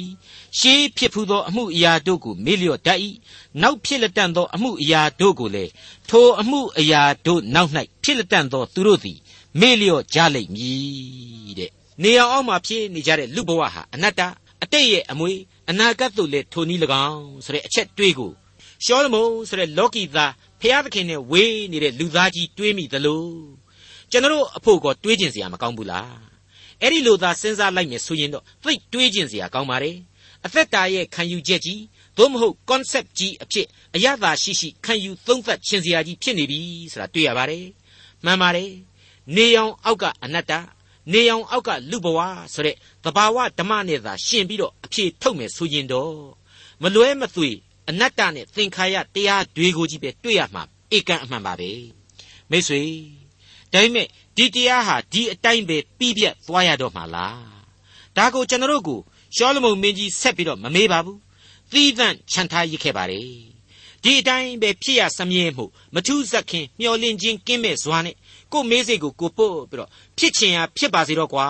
[0.59, 2.99] ရှေးဖြစ်ဖူးသောအမှုအရာတို့ကိုမေ့လျော့တတ်၏
[3.63, 5.71] နောက်ဖြစ်လက်တန်သောအမှုအရာတို့ကိုလည်း
[6.11, 7.71] ထိုအမှုအရာတို့နောက်၌
[8.03, 9.19] ဖြစ်လက်တန်သောသူတို့သည်
[9.61, 11.71] မေ့လျော့ကြလိမ့်မည်တဲ့
[12.03, 14.21] နေအောင်အောက်မှာဖြစ်နေကြတဲ့လူဘဝဟာအနတ္တ
[14.63, 15.33] အတိတ်ရဲ့အမွေ
[15.71, 18.33] အနာဂတ်တို့လည်းထိုနည်း၎င်းဆိုတဲ့အချက်တွေးကို
[18.85, 23.27] ရှောလမုန်ဆိုတဲ့လောကီသားဖျားသခင်နဲ့ဝေးနေတဲ့လူသားကြီးတွေးမိသလို
[24.11, 26.17] ကျွန်တော်အဖို့ကတွေးကျင်စရာမကောင်းဘူးလား
[26.81, 29.97] အဲ့ဒီလိုသာစဉ်းစားလိုက်မယ်ဆိုရင်တော့သိတွေးကျင်စရာကောင်းပါတယ်
[30.45, 31.83] အသက်တာရဲ့ခံယူချက်ကြီး
[32.17, 36.61] သို့မဟုတ် concept ကြီးအဖြစ်အရသာရှိရှိခံယူသုံးသပ်ခြင်းစရာကြီးဖြစ်နေပြီ
[36.93, 37.67] ဆိုတာတွေ့ရပါတယ်
[38.25, 38.71] မှန်ပါတယ်
[39.37, 40.53] နေအောင်အောက်ကအနတ္တ
[41.13, 42.21] နေအောင်အောက်ကလူဘဝ
[42.55, 46.17] ဆိုတဲ့သဘာဝဓမ္မနဲ့သာရှင်ပြီးတော့အဖြေထုတ်မယ်ဆိုရင်တော့
[46.83, 47.51] မလွဲမသွေ
[47.89, 50.63] အနတ္တနဲ့သင်္ခါရတရားတွေကိုကြီးပဲတွေ့ရမှာ
[50.97, 51.71] ဧကန်အမှန်ပါပဲ
[52.51, 52.83] မိတ်ဆွေ
[53.73, 57.57] ဒါပေမဲ့ဒီတရားဟာဒီအတိုင်းပဲပြီးပြတ်သွားရတော့မှာလား
[58.17, 59.01] ဒါကိုကျွန်တော်တို့ကို
[59.37, 61.19] ရှောလမုန်မင်းကြီးဆက်ပြီးတော့မမေးပါဘူး
[61.73, 63.29] သီးသန့်ခြံထားရစ်ခဲ့ပါတယ်
[64.03, 68.17] ဒီအတိုင်းပဲဖြစ်ရစမြဲမှုမထူးဇက်ခင်မျောလင့်ခြင်းကင်းမဲ့စွာနဲ့
[68.57, 71.49] ကိုမေးစိတ်ကိုကိုပို့ပြီးတော့ဖြစ်ချင်ရဖြစ်ပါစေတော့ကွာ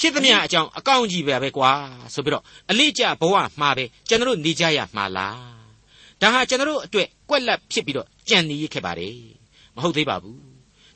[0.00, 1.70] ဖြစ်သမျှအကြောင်းအကောင့်ကြီးပဲပဲကွာ
[2.14, 5.64] ဆိုပြီးတော့အလေးကျဘဝမှာပဲကျွန်တော်နေကြရမှာလား
[6.20, 9.16] ဒါဟာကျွန်တော်အတွက်ကွက်လက်ဖြစ်ပြီးတော့ကြံနေရခဲ့ပါတယ်
[9.76, 10.40] မဟုတ်သေးပါဘူး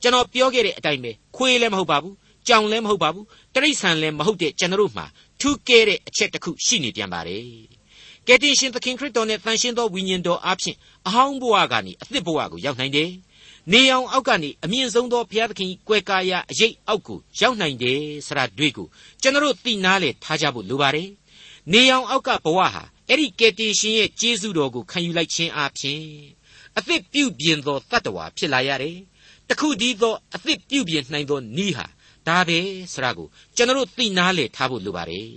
[0.02, 2.14] ကျွန်တော်ပြောခဲ့တဲ့အတိုင်းပဲခွေးလည်းမဟုတ်ပါဘူး
[2.48, 5.06] ကြောင်လည်းမဟုတ်ပါဘူးတရိษံလည်းမဟုတ်တဲ့ကျွန်တော်မှာ
[5.40, 7.44] ထူးကဲတဲ့အချက်တစ်ခုရှိနေပြန်ပါတယ်
[8.26, 10.76] ကယ်တင်ရှင်သခင်ခရစ်တော်နဲ့တန်ရှင်းသောဝိညာဉ်တော်အဖျင်
[11.06, 13.10] အဟောင်းဘဝကနေအသစ်ဘဝကိုရောက်နိုင်တယ်
[13.72, 18.86] နေအောင်အောက်ကနေအမြင့်ဆုံးသောဘုရားသခင်ကွယ်ကာယအရေးအောက်ကိုရောက်နိုင်တယ်ဆရာတွေ့ကို
[19.22, 21.08] ကျွန်တော်သိနာလေထားကြဖို့လိုပါတယ်
[21.72, 26.02] နေအောင်အောက်ကဘဝဟာအဲ့ဒီကယ်တင်ရှင်ရဲ့ကျေးဇူးတော်ကိုခံယူလိုက်ခြင်းအပြင်
[26.78, 28.96] အသစ်ပြုပြင်သောတတ္တဝါဖြစ်လာရတယ်
[29.48, 31.86] တခုတည်းသောအသစ်ပြုပြင်နိုင်သောဤဟာ
[32.26, 32.58] ဒါပဲ
[32.92, 35.30] ဆရာကိုကျွန်တော်သိနာလေထားဖို့လိုပါတယ်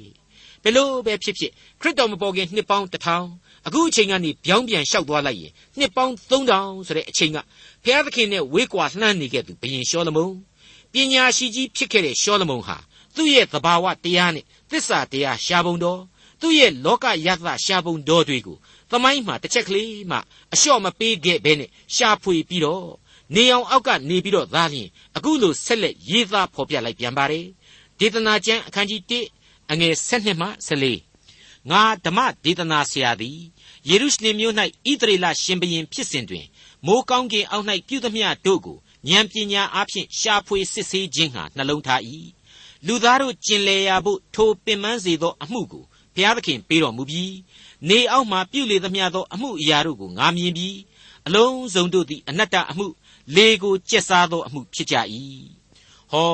[0.64, 3.28] ဘယ်လို့ပဲဖြစ်ဖြစ်ခရစ်တော်မပေါ်ခင်နှစ်ပေါင်းတစ်ထောင်
[3.68, 7.38] အခုအချိန်ကနေပြောင်းပြန်လျှောက်သွားလိုက်ရင်နှစ်ပေါင်း3000ဆိုတဲ့အချိန်က
[7.84, 10.34] ဘုရားသခင်နဲ့ဝေးကွာလှမ်းနေခဲ့သူဘုရင်ရှောလမုန်
[10.92, 12.78] ပညာရှိကြီးဖြစ်ခဲ့တဲ့ရှောလမုန်ဟာ
[13.16, 16.02] သူ့ရဲ့သဘာဝတရားနဲ့သစ္စာတရားရှားပုံတော်
[16.42, 18.58] သူ့ရဲ့လောကယတရှားပုံတော်တွေကို
[18.92, 20.18] သမိုင်းမှာတစ်ချက်ကလေးမှ
[20.54, 22.88] အလျှော့မပေးခဲ့ဘဲနဲ့ရှားဖွေပြီးတော့
[23.36, 27.46] နေအောင်အောက်ကနေပြီးတော့သားလျင်အခုလိုဆက်လက်ရေးသားဖော်ပြလိုက်ပြန်ပါတယ်
[28.00, 29.02] ဒေသနာကျမ်းအခန်းကြီး
[29.42, 31.11] 1အငယ်7မှ14
[31.70, 33.40] ငါဓမ္မဒေသနာဆရာသည်
[33.90, 34.56] ယေရုရှလင်မြို့၌
[34.92, 36.46] ဣသရေလရှင်ဘရင်ဖြစ်စဉ်တွင်
[36.86, 38.78] မိုးကောင်းကင်အောက်၌ပြုသမျှတို့ကို
[39.10, 42.02] ဉာဏ်ပညာအဖျင်ရှာဖွေစစ်ဆေးခြင်းဟာနှလုံးထား၏
[42.88, 45.84] လူသားတို့ကျင်လည်ရဖို့ထိုပင်ပန်းစေသောအမှုကို
[46.16, 47.36] ဘုရားသခင်ပေးတော်မူပြီး
[47.90, 50.78] နေအောက်မှပြုလေသမျှသောအမှုအရာတို့ကိုငါမြင်ပြီး
[51.28, 52.88] အလုံးစုံတို့သည်အနတ္တအမှု
[53.36, 54.96] လေကိုကျက်စားသောအမှုဖြစ်ကြ၏
[56.12, 56.32] ဟော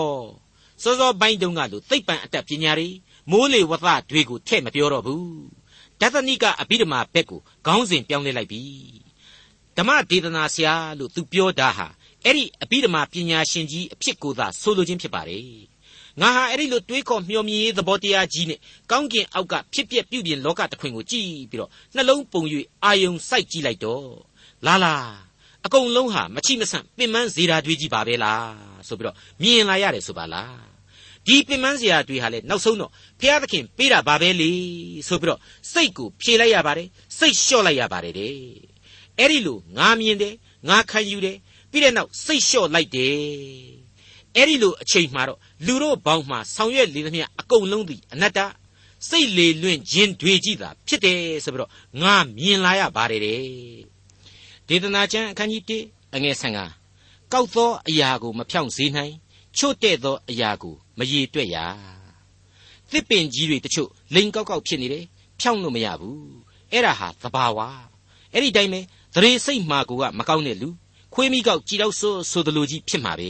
[0.81, 2.89] စောစောပိုင်းတုန်းကလိုသိပ္ပံအတတ်ပညာတွေ
[3.31, 5.27] မိုးလေဝသတွေကိုထဲ့မပြောတော့ဘူး
[6.01, 8.63] ဒသနိကအဘိဓမ္မာဘက်ကိုခေါင်းစဉ်ပြောင်းလဲလိုက်ပြီ
[9.77, 11.87] ဓမ္မဒေသနာဆရာလို့သူပြောတာဟာ
[12.25, 15.47] အဲ့ဒီအဘိဓမ္မာပညာရှင်ကြီးအဖြစ်ကိုသာဆိုလိုခြင်းဖြစ်ပါတယ်
[16.21, 18.59] ငါဟာအဲ့ဒီလိုတွေးခေါ်မျှော်မြင်ရေးသဘောတရားကြီးနဲ့
[18.91, 22.41] ကောင်းကင်အောက်ကဖြစ်ပျက်ပြုပြင်လောကတစ်ခွင်ကိုကြည့်ပြီးတော့နှလုံးပုံ၍
[22.83, 24.07] အာယုံစိုက်ကြည့်လိုက်တော့
[24.65, 24.95] လာလာ
[25.65, 28.47] အကုန်လုံးဟာမချိမဆန့်ပင်ပန်းစေတာတွေးကြည့်ပါပဲလား
[28.87, 30.76] ဆိုပြီးတော့မြင်လာရတယ်ဆိုပါလား
[31.27, 34.51] ဒီပင်ပန်းစရာတွေဟာလေနောက်ဆုံးတော့ဖျားသခင်ပေးတာပါပဲလေ
[35.07, 35.39] ဆိုပြီးတော့
[35.71, 36.87] စိတ်ကိုဖြေလိုက်ရပါတယ်
[37.17, 38.33] စိတ်လျှော့လိုက်ရပါတယ်တဲ့
[39.19, 40.33] အဲ့ဒီလိုငါမြင်တယ်
[40.69, 41.37] ငါခံယူတယ်
[41.71, 43.15] ပြီးတဲ့နောက်စိတ်လျှော့လိုက်တယ်
[44.35, 48.39] အဲ့ဒီလိုအချိန်မှတော့လူတို့ဘောင်မှဆောင်ရွက်လေသမျှအကုန်လုံးသည်အနတ္တ
[49.09, 53.41] စိတ်လေလွင့်ခြင်းတွေကြည့်တာဖြစ်တယ်ဆိုပြီးတော့ငါမြင်လာရပါတယ်တဲ့
[54.67, 56.35] ဒေသနာကျမ်းအခန်းကြီး1အငယ်
[56.81, 59.13] 15ကောက်သောအရာကိုမဖြောင့်စေနိုင်
[59.57, 61.57] ချို့တဲ့သောအရာကိုမရေတွက်ရ
[62.91, 65.05] သစ်ပင်ကြီးတွေတချို့လိန်ကောက်ကောက်ဖြစ်နေတယ်
[65.39, 66.21] ဖြောင့်လို့မရဘူး
[66.71, 67.59] အဲ့ဒါဟာသဘာဝ
[68.33, 68.79] အဲ့ဒီတိုင်းပဲ
[69.15, 70.69] သရေစိတ်မှာကိုကမကောင်းတဲ့လူ
[71.13, 73.29] ခွေးမိကောက်ကြည်တော့ဆိုဆိုသလိုကြီးဖြစ်မှာပဲ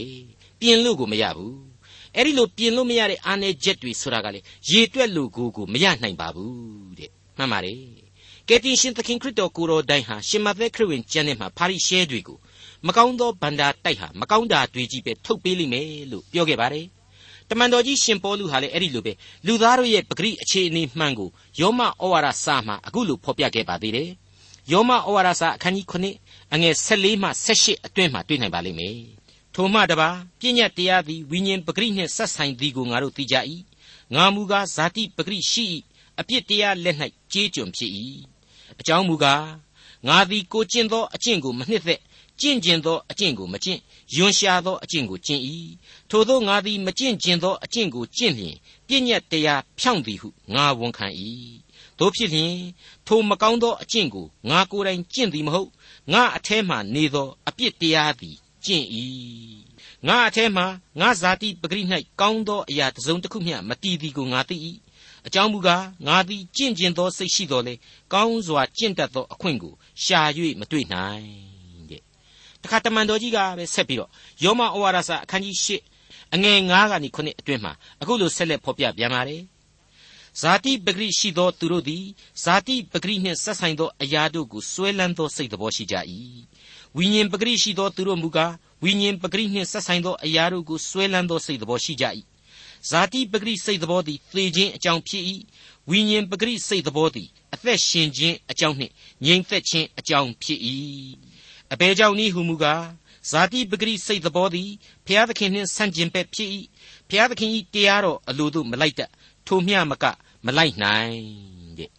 [0.60, 1.56] ပြင်လို့ကိုမရဘူး
[2.14, 7.80] အဲ့ဒီလိုပြင်လို့မရတဲ့အာနယ်ချက်တွေဆိုတာကလေရေတွက်လို့ကိုကိုမရနိုင်ပါဘူးတဲ့မှန်ပါတယ်
[8.48, 12.38] ကယ်တင်ရှင်သခင်ခရစ်တော်ကိုတော်တိုင်ဟာရှင်မသက်ခရစ်ဝင်ကျမ်းထဲမှာဖာရိရှဲတွေကို
[12.86, 16.86] မကောင်းသောဗန္ဒာတိုက်ဟာမကောင်းတာတွေကြီးပဲထုတ်ပေးလိမ့်မယ်လို့ပြောခဲ့ပါတယ်
[17.48, 19.12] တမန်တော်ကြီးရှင်ပေါလုဟာလည်းအဲ့ဒီလိုပဲ
[19.46, 21.28] လူသားတို့ရဲ့ပဂရိအခြေအနေမှန်ကို
[21.60, 24.10] ယောမဩဝါဒစာမှာအခုလိုဖော်ပြခဲ့ပါသေးတယ်
[24.72, 25.86] ယောမဩဝါဒစာအခန်းကြီး
[26.20, 28.98] 9အငယ်14မှ18အတွင်းမှာတွေ့နိုင်ပါလိမ့်မယ်
[29.54, 30.10] ထိုမှတပါ
[30.40, 33.36] ပြည့်ညတ်တရားသည်ဝိညာဉ်ပဂရိနှင့်ဆက်ဆိုင်သည်ကိုငါတို့သိကြ၏
[34.14, 35.66] ငါမူကားဇာတိပဂရိရှိ၏
[36.20, 36.96] အပြစ်တရားလက်၌
[37.32, 37.92] ကြေးကျွန်ဖြစ်၏
[38.80, 39.46] အကြောင်းမူကား
[40.08, 42.00] ငါသည်ကိုကျင့်သောအကျင့်ကိုမနှစ်သက်
[42.40, 43.80] ကျင့်ကျင်သောအကျင့်ကိုမကျင့်
[44.14, 45.42] ယွန်ရှာသောအကျင့်ကိုကျင့်၏
[46.10, 51.06] ထိုသောငါသည်မကျင့်ကျင်သောအကျင့်ကိုကျင့်လျင်ပြည့်ညတ်တရားဖြောင့်သည်ဟုငါဝန်ခံ၏
[51.98, 52.56] တို့ဖြစ်လျင်
[53.06, 55.70] ထိုမကောင်းသောအကျင့်ကိုငါကိုယ်တိုင်ကျင့်သည်မဟုတ်
[56.12, 58.86] ငါအထဲမှနေသောအပြစ်တရားသည်ကျင့်၏
[60.06, 60.62] ငါအထဲမှ
[61.00, 61.82] ငါဇာတိပဂရိ၌
[62.20, 64.56] ကောင်းသောအရာတစ်စုံတစ်ခုမျှမတည်သည်ကိုငါသိ၏
[65.26, 67.74] အကြောင်းမူကားငါသည်ကျင့်ကျင်သောစိတ်ရှိတော်လေ
[68.12, 70.20] ကောင်းစွာကျင့်တတ်သောအခွင့်ကိုရှာ၍
[70.60, 71.47] မတွေ့နိုင်
[72.62, 74.10] တခါတမန်တော်ကြီးကပဲဆက်ပြီးတော့
[74.44, 75.80] ယောမဩဝါဒစာအခန်းကြီး၈
[76.34, 79.42] အငယ်9ကနေ9အတွင်းမှာအခုလိုဆက်လက်ဖော်ပြပြန်ပါတယ်
[80.40, 82.04] ဇာတိပဂရိရှိသောသူတို့သည်
[82.44, 85.96] ဇာတိပဂရိနှင့်ဆက်ဆိုင်သောအရာတို့ကိုစွဲလန်းသောစိတ်တော်ရှိကြ၏
[86.96, 88.52] ဝိညာဉ်ပဂရိရှိသောသူတို့မူကား
[88.84, 92.04] ဝိညာဉ်ပဂရိနှင့်ဆက်ဆိုင်သောအရာတို့ကိုစွဲလန်းသောစိတ်တော်ရှိကြ၏
[92.90, 95.24] ဇာတိပဂရိစိတ်တော်သည်သေခြင်းအကြောင်းဖြစ်၏
[95.90, 98.92] ဝိညာဉ်ပဂရိစိတ်တော်သည်အသက်ရှင်ခြင်းအကြောင်းနှင့်
[99.24, 100.60] ငြိမ်သက်ခြင်းအကြောင်းဖြစ်၏
[101.72, 102.84] အဘယ်ကြောင့်နည်းဟုမူကား
[103.30, 104.70] ဇာတိပဂရိစိတ်တော်သည်
[105.06, 106.50] ဖျားသခင်နှင့်ဆန့်ကျင်ဘက်ဖြစ်၏
[107.10, 109.10] ဖျားသခင်၏တရားတော်အလိုသို့မလိုက်တတ်
[109.46, 110.04] ထိုမျှမက
[110.46, 111.18] မလိုက်နိုင်
[111.78, 111.90] တဲ့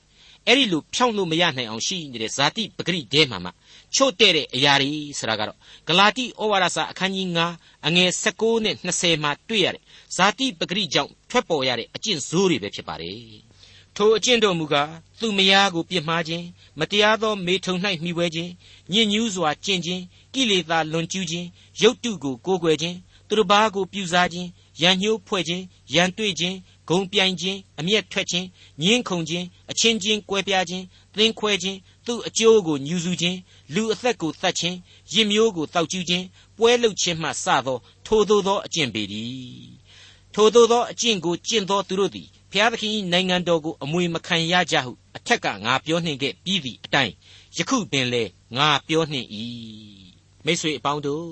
[0.48, 3.52] အဲ့ဒီလိုဖြောင့်လို့မရနိုင်အောင်ရှိနေတဲ့ဇာတိပဂရိတဲမှာမှ
[3.96, 7.28] ချို့တဲ့တဲ့အရာတွေဆိုတာကတော့ဂလာတိဩဝါဒစာအခန်းကြီး
[7.58, 9.84] 9အငယ်16နဲ့20မှာတွေ့ရတဲ့
[10.18, 13.49] ဇာတိပဂရိကြောင့်ထွက်ပေါ်ရတဲ့အကျင့်ဇိုးတွေပဲဖြစ်ပါတယ်
[14.02, 16.46] ထိုအကျင့်တော်မူကားသူမယားကိုပြစ်မှားခြင်း
[16.80, 18.52] မတရားသောမေထုံ၌မှီဝဲခြင်း
[18.92, 21.48] ညဉ့်ညူးစွာကျင့်ခြင်းကိလေသာလွန်ကျူးခြင်း
[21.82, 24.50] ရုပ်တုကိုကိုးကွယ်ခြင်းသူတစ်ပါးကိုပြူစားခြင်း
[24.82, 26.56] ရန်ညှိုးဖွဲ့ခြင်းရန်တွေ့ခြင်း
[26.90, 28.48] ဂုံပြိုင်ခြင်းအမျက်ထွက်ခြင်း
[28.82, 30.84] ညင်းခုန်ခြင်းအချင်းချင်းကွဲပြားခြင်း
[31.16, 33.38] သင်ခွဲခြင်းသူ့အကျိုးကိုညူစုခြင်း
[33.74, 34.78] လူအသက်ကိုတတ်ခြင်း
[35.14, 36.26] ရစ်မျိုးကိုတောက်ကျူးခြင်း
[36.58, 39.70] ပွဲလုခြင်းမှစသော ထိုသို့သောအကျင့်ပေသည်
[40.34, 47.14] ထိုသို့သောအကျင့်ကိုကျင့်သောသူတို့သည် ဖျားသခင်နိုင်ငံတော်ကိုအမွေမခံရကြဟုအထက်ကငါပြောနှင်ခဲ့ပြီးသည့်အတိုင်း
[47.58, 48.24] ယခုပင်လေ
[48.58, 49.28] ငါပြောနှင်၏
[50.46, 51.28] မိတ်ဆွေအပေါင်းတို့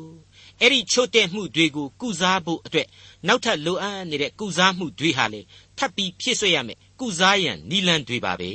[0.59, 2.87] အဲ့ဒီချို့တဲ့မှုတွေကိုကုစားဖို့အတွက်
[3.27, 5.41] နောက်ထပ်လိုအပ်နေတဲ့ကုစားမှုတွေဟာလေ
[5.77, 8.51] ထပ်ပြီးဖြည့်ဆွက်ရမယ်ကုစားရန်နီလန်တွေပါပဲ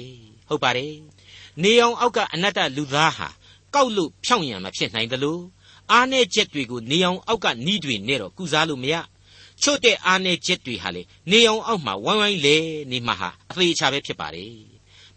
[0.49, 0.95] ဟုတ်ပါတယ်
[1.63, 3.29] နေအောင်အောက်ကအနတ္တလူသားဟာ
[3.75, 5.39] ကောက်လို့ဖြောင့်ရံမဖြစ်နိုင်သလို
[5.91, 8.95] အားနည်းချက်တွေကိုနေအောင်အောက်ကနီးတွေနဲ့တော့ကုစားလို့မရ
[9.63, 12.57] ချို့တဲ့အားနည်းချက်တွေဟာလေနေအောင်အောက်မှာဝိုင်းဝိုင်းလဲ
[12.91, 14.55] နေမှာဟာအသေးချာပဲဖြစ်ပါတယ်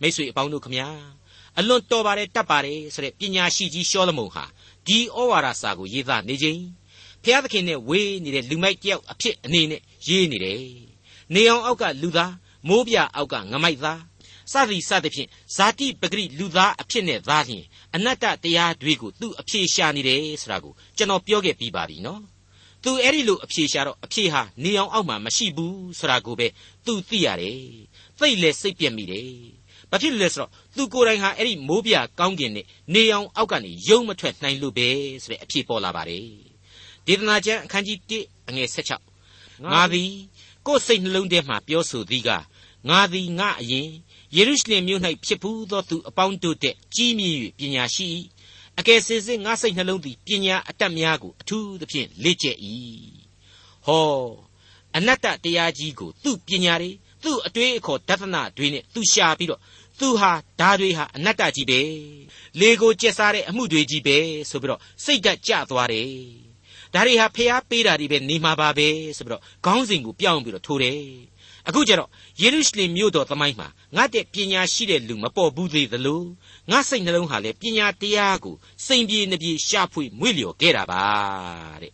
[0.02, 0.90] မိတ်ဆွေအပေါင်းတို့ခမညာ
[1.58, 4.46] အလွန်တော်ပါတယ်တတ်ပါတယ်ဆိုတဲ့ပညာရှိကြီးရှောလမုန်ဟာ
[4.88, 6.62] ဒီဩဝါဒစာကိုရေးသားနေခြင်း
[7.24, 10.62] ဖျားသခင်နဲ့ဝေးနေတဲ့လူမိုက်တယောက်အဖြစ်အနေနဲ့ရေးနေတယ်
[11.34, 12.34] နေအောင်အောက်ကလူသား
[12.68, 14.02] မိုးပြအောက်ကငမိုက်သား
[14.52, 22.35] စသည်စသဖြင့်ဇာတိပဂရိလူသားအဖြစ်နဲ့သားလျင်အနတ္တတရားတွေကိုသူ့အဖြေရှာနေတယ်ဆိုတာကိုကျွန်တော်ပြောခဲ့ပြီးပါပြီနော်
[22.86, 26.48] သူအဲ့ဒီလိုအဖြေရှာတော့အဖြေဟာနေအောင်အောက်မှာမရှိဘူးဆိုတာကိုပဲ
[26.86, 27.60] သူသိရတယ်
[28.20, 29.30] သိလေစိတ်ပြက်မိတယ်
[29.90, 34.88] ဘာဖြစ်လို့လဲဆိုတော့သူကိုယ်တိုင်ဟာအဲ့ဒီမိုးပြကောင်းကင်နဲ့နေအောင်အောက်ကနေယုံမထွက်နိုင်လို့ပဲ
[35.24, 36.28] ဆိုတဲ့အဖြေပေါ်လာပါတယ်
[37.08, 40.12] ဒေသနာကျမ်းအခန်းကြီး1အငယ်16ငါသည်
[40.68, 42.30] ကိုယ်စိတ်နှလုံးထဲမှာပြောဆိုသည်က
[42.90, 43.90] ငါသည်ငါအရင်
[44.36, 48.08] ယေရုရှလင်မြို့၌ဖြစ်ဘူးသောသူအပေါင်းတို့တဲ့ကြီးမြင့်၍ပညာရှိ၏
[48.80, 52.58] အကယ်စင်စစ်ငါစိတ်နှလုံးသည်ပညာအတတ်များကိုအထူးသဖြင့်လေ့ကျက်၏
[53.86, 54.06] ဟော
[54.96, 56.92] အနတ္တတရားကြီးကိုသူ့ပညာတွေ
[57.24, 59.62] သူ့အတွေ့အခေါ်ဒသနာတွေနဲ့သူရှာပြီးတော့
[60.00, 61.82] သူဟာဓာတွေဟာအနတ္တကြီးပဲ
[62.60, 64.18] လေကိုကျက်စားတဲ့အမှုတွေကြီးပဲ
[64.50, 66.10] ဆိုပြီးတော့စိတ်ဓာတ်ကျသွားတယ်
[66.94, 71.02] ဒါတွေဟာဖျားပေးတာတွေပဲနေမှာပါပဲဆိုပြီးတော့ခေါင်းစဉ်ကိုပြောင်းပြီးတော့ထိုးတယ်
[71.68, 72.10] အခုကျတော့
[72.42, 76.24] ယေရုရှလင်မြို့တော်သမိုင်းမှာငါတဲ့ပညာရှိတဲ့လူမပေါ်ဘူးသေးသလို
[76.72, 81.04] ငါစိတ်နှလုံးဟာလည်းပညာတရားကိုစိန်ပြေနှပြေရှာဖွေမွေ့လျော်ခဲ့တာပါ
[81.82, 81.94] တဲ့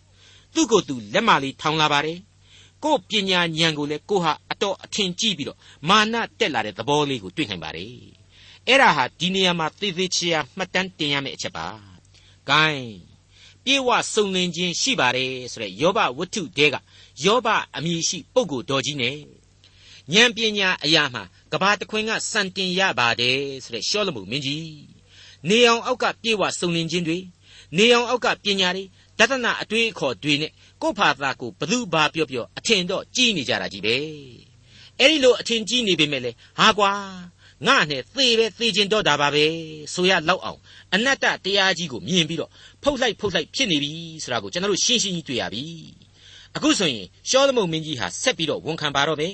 [0.54, 2.20] သူ့ကိုယ်သူလက်မလေးထောင်လာပါတယ်
[2.84, 7.94] ကိုပညာဉာဏ်ကိုလည်းကိုဟာအတော်အထင်ကြီးပြီးတော့မာနတက်လာတဲ့သဘောလေးကိုတွေ့နိုင်ပါတယ်
[8.68, 11.68] အဲ့ဒါဟာဒီနေရာမှာသေသေးချာမှတ်တမ်းတင်ရမယ့်အချက်ပါ
[12.50, 12.86] gain
[13.64, 16.76] ပြေဝစုံလင်ခြင်းရှိပါတယ်ဆိုတဲ့ယောဘဝတ္ထုတဲက
[17.26, 19.16] ယောဘအမည်ရှိပုဂ္ဂိုလ်တော်ကြီးနဲ့
[20.14, 24.72] ဉာဏ်ပညာအရာမှာကဘာတခွင်ကစံတင်ရပါတယ်ဆိုတဲ့ရှောလမုန်မင်းကြီး
[25.50, 27.18] နေအောင်အောက်ကပြေဝစုံလင်ခြင်းတွေ
[27.78, 28.84] နေအောင်အောက်ကပညာတွေ
[29.20, 33.96] တသနာအတွေးအခေါ်တွေနဲ့ကို့ဖာသာကိုဘသူဘာပြောပြောအထင်တော့ကြီးနေကြတာကြီးပဲ
[35.00, 36.92] အဲ့ဒီလိုအထင်ကြီးနေပေမဲ့လေဟာကွာ
[37.68, 39.46] ငါနဲ့သေပဲသေခြင်းတော့တာပါပဲ
[39.94, 40.60] ဆိုရလောက်အောင်
[40.94, 42.52] အနတ္တတရားကြီးကိုမြင်ပြီးတော့
[42.84, 43.92] ဖုတ်လိုက်ဖုတ်လိုက်ဖြစ်နေပြီ
[44.24, 45.64] ဆိုတာကိုကျွန်တော်တို့ရှင်းရှင်းကြီးတွေ့ရပြီ
[46.56, 49.28] အခုဆိုရင်ရှောလမုန်မင်းကြီးဟာဆက်ပြီးတော့ဝန်ခံပါတော့ပဲ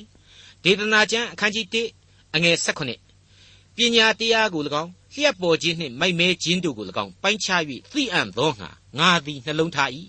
[0.64, 1.66] ဒေသနာကျမ်းအခန်းကြီး
[2.02, 2.58] 1အငယ်
[3.06, 9.90] 18ပညာတရားကို၎င်းလျှက်ပေါ်ခြင်းနှင့်မိုက်မဲခြင်းတို့ကို၎င်းပိုင်းခြား၍သိအံ့သောငါငါသည်နှလုံးထား၏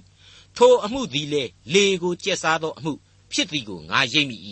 [0.57, 1.43] ထိုအမှုသည်လေ
[1.75, 2.93] လေကိုကျက်စားသောအမှု
[3.33, 4.37] ဖြစ်သည်ကိုငါရိပ်မိ၏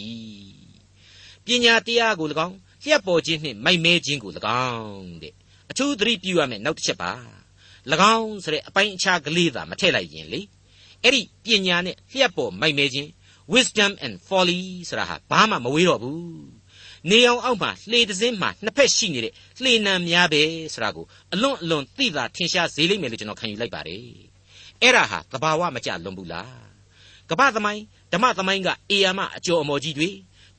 [1.44, 4.32] ပညာတရားကို၎င်းလျှက်ပေါ်ခြင်းနှင့်မိုက်မဲခြင်းကို၎
[4.64, 5.34] င်းတဲ့
[5.70, 7.12] အထူးသတိပြုရမယ်နောက်တစ်ချက်ပါ၎
[8.16, 10.40] င်းဆိုတဲ့အပိုင်းအခြားကလေးသာမထည့်လိုက်ရင်လေ
[11.02, 13.10] အဲ့ဒီပညာနဲ့လျှက်ပေါ်မိုက်မဲခြင်း
[13.54, 16.20] wisdom and folly ဆိုတာဟာဘာမှမဝေးတော့ဘူး
[17.10, 19.32] နေအောင်အောက်မှာလှေတစင်းမှာနှစ်ဖက်ရှိနေတဲ့
[19.62, 20.42] လှေနံများပဲ
[20.74, 21.04] ဆိုတာကို
[21.34, 24.02] အလွန်အလွန်သိသာထင်ရှားစေလိမ့်မယ်လို့ကျွန်တော်ခံယူလိုက်ပါတယ်
[24.82, 26.66] အဲ့ဒါဟာသဘာဝမကျလွန်ဘူးလား
[27.30, 27.82] ကပ္ပသမိုင်း
[28.12, 30.08] ဓမ္မသမိုင်းကအေယာမအကျော်အမော်ကြီးတွေ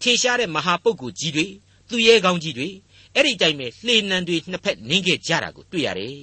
[0.01, 1.45] ထင်ရှားတဲ့မဟာပုဂ္ဂိုလ်ကြီးတွေ
[1.89, 2.69] သူရဲကောင်းကြီးတွေ
[3.15, 6.15] အဲ့ဒီတိုင်းပဲလှေနံတွေနှစ်ဖက်နင်းခဲ့ကြတာကိုတွေ့ရတယ်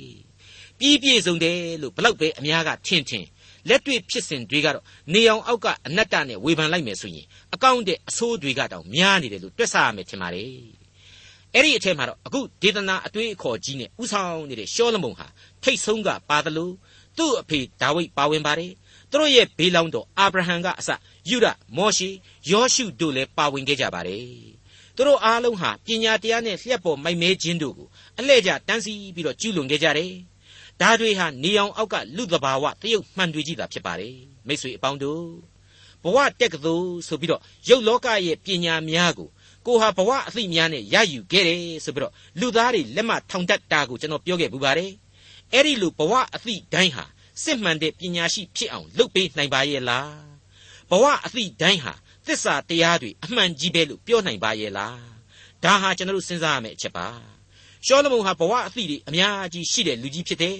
[0.79, 3.25] ပြီးပြည့်စုံတယ်လို့ဘလောက်ပဲအများကထင်ထင်
[3.69, 10.51] လက်တွေ့ဖြစ်စဉ်တွေကတော့နေအောင်အောက်ကအနတ္တနဲ့ဝေဖန်လိုက်မယ်ဆိုရင်အကောင့်တဲ့အဆိုးတွေကတောင်များနေတယ်လို့တွက်ဆရမယ်ထင်ပါတယ်
[11.55, 15.27] အဲ့ဒီအထက်မှာတော့အခုဒေသနာအတွေးအခေါ်ကြီးနဲ့ဥဆောင်နေတဲ့ရှောလမုန်ဟာ
[15.63, 16.71] ထိတ်ဆုံးကပါသလို
[17.19, 18.73] သူ့အဖေဒါဝိဒ်ပါဝင်ပါတယ်
[19.11, 20.91] သူတို့ရဲ့ဘေးလောင်းတော်အာဗြဟံကအစ
[21.29, 21.47] ယူဒ
[21.77, 22.09] မောရှေ
[22.51, 24.25] ယောရှုတို့လည်းပါဝင်ခဲ့ကြပါတယ်
[24.97, 30.13] သူတို့အားလုံးဟာပညာတရားနဲ့လျှက်ပေါ်မိုက်မဲခြင်းတို့ကိုအလှည့်ကျတန်းစီပြီးတော့ကျူးလွန်ခဲ့ကြတယ်
[30.81, 35.25] ဒါတွေဟာနေအောင်အောက်ကလူသဘာဝတရုပ်မှန်တွေကြီးတာဖြစ်ပါတယ်မိတ်ဆွေအပေါင်းတို့
[36.03, 39.29] ဘဝတက်ကသို့ဆိုပြီးတော့ရုပ်လောကရဲ့ပညာများကို
[39.67, 44.93] ကိုဟာဘဝအသိများနဲ့ရယူခဲ့တယ်ဆိုပြီးတော့လူသားတွေလက်မထောင်တတ်တာကိုကျွန်တော်ပြောခဲ့ပူပါတယ်
[45.53, 47.05] အဲ့ဒီလိုဘဝအသိတိုင်းဟာ
[47.43, 50.13] စစ်မှန်တဲ့ပညာရှိဖြစ်အောင်လုပ်ပေးနိုင်ပါရဲ့လား
[50.91, 51.95] ဘဝအသိတိုင်းဟာ
[52.27, 54.99] သစ္စာတရားတွေအမှန်ကြီးပဲလို့ပြောနိုင်ပါရဲ့လား
[55.65, 57.34] ဒါဟာကျွန်တော်တို့စဉ်းစားရမယ့်အချက်ပါ
[57.87, 60.57] ရှောလမုန်ဟာဘဝအသိတွေအများကြီးရှိတဲ့လူကြီးဖြစ်တယ်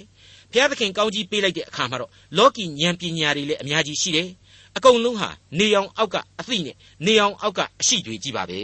[0.51, 4.29] ဘုရားသခင်ကောင်းကြီးပေးလိုက်တဲ့အခါမှာတော့လောကီဉာဏ်ပညာတွေလည်းအများကြီးရှိတယ်
[4.77, 8.59] အကုန်လုံးဟာနေအောင်အောက်ကအသိနဲ့နေအောင်အောက်ကအရှိတွေကြီးပါပဲ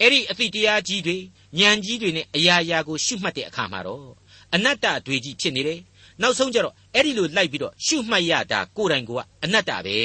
[0.00, 1.16] အဲ့ဒီအသိတရားကြီးတွေ
[1.58, 4.06] ဉာဏ်ကြီးတွေနဲ့အရာရာကိုရှုမှတ်တဲ့အခါမှာတော့
[4.54, 5.80] အနတ္တတွေကြီးဖြစ်နေတယ်
[6.22, 9.10] နောက်ဆုံးကျတော့အဲ့ဒီလိုလိုက်ပြီးတော့ရှုမှတ်ရတာကိုယ်တိုင်က
[9.44, 9.96] အနတ္တပဲ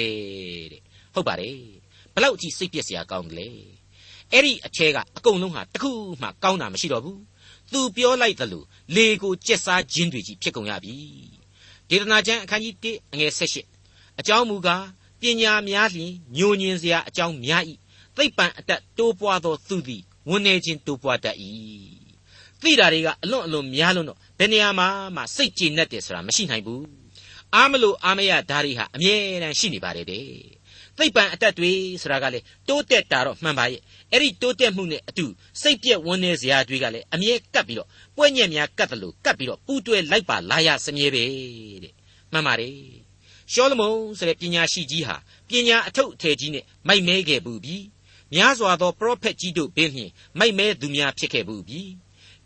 [0.71, 0.81] တဲ့
[1.13, 1.57] ဟုတ်ပါတယ်
[2.13, 3.49] ဘလောက်ကြည့်စိတ်ပြက်စရာကောင်းတယ်လေ
[4.33, 7.19] အဲ့ဒီအထဲကအကုန်လုံးဟာတခုမှကောင်းတာမရှိတော့ဘူး
[7.71, 8.63] သူပြောလိုက်သလို
[8.95, 10.95] လေကိုကြက်စားခြင်းတွေကြီးဖြစ်ကုန်ရပြီ
[11.89, 14.85] ဒေသနာကျမ်းအခန်းကြီး1အငယ်18အကြောင်းမူကား
[15.21, 17.63] ပညာများလျင်ညိုညင်စရာအကြောင်းများ၏
[18.15, 21.37] သိပ္ပံအတတ်တိုးပွားသောသူသည်ဝန်းနေခြင်းတိုးပွားတတ်၏
[22.61, 26.83] သိတာတွေကအလွန်အလွန်များလွန်းတော့ဘယ်နေရာမှာမှစိတ်ကြည်နက်တယ်ဆိုတာမရှိနိုင်ဘူး
[27.55, 30.25] အားမလို့အားမရဓာရီဟာအမြဲတမ်းရှိနေပါတယ်တဲ့
[30.97, 33.81] သိပ္ပံအတတ်တွေဆိုတာကလေတိုးတက်တာတော့မှန်ပါရဲ့
[34.11, 35.25] အဲ့ဒီတိုးတက်မှုနဲ့အတူ
[35.61, 41.23] စိတ်ပြက်ဝန်းနေစရာတွေကလည်းအမြဲကပ်ပြီးတော့ပွက်ညက်များကပ်တယ်လို့ကပ်ပြီးတော့ပူတွဲလိုက်ပါလာရစမြဲပဲ
[41.83, 41.93] တဲ့
[42.31, 42.73] မှန်ပါတယ်
[43.53, 45.15] ရှောလမုန်ဆိုတဲ့ပညာရှိကြီးဟာ
[45.47, 47.77] ပညာအထုပ်အထည်ကြီးနဲ့မိုက်မဲခဲ့ဘူးပြီ
[48.33, 51.81] များစွာသောပရောဖက်ကြီးတို့ဘေးဖြင့်မိုက်မဲသူများဖြစ်ခဲ့ဘူးပြီ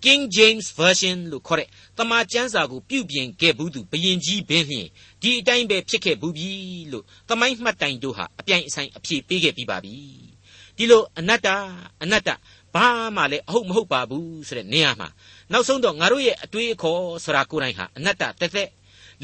[0.03, 4.87] King James Version လို့ခေါ်တဲ့တမန်ကျမ်းစာကိုပြုပြင်ခဲ့ဘူးသူဘယင်ကြီးဘင်းဖြင့်
[5.21, 6.49] ဒီအတိုင်းပဲဖြစ်ခဲ့ဘူးပြီ
[6.91, 9.95] လို့သမိုင်းမှတ်တိုင်တို့ဟာအပြိုင်အဆိုင်အဖြေပေးခဲ့ပြီးပါပြီ
[10.77, 11.47] ဒီလိုအနတ္တ
[12.03, 12.29] အနတ္တ
[12.75, 15.09] ဘာမှလည်းအဟုတ်မဟုတ်ပါဘူးဆိုတဲ့နေရာမှာ
[15.51, 18.69] နောက်ဆုံးတော့ငါတို့ရဲ့အတွေးအခေါ်ဆိုတာကိုယ်တိုင်ဟာအနတ္တတက်တက်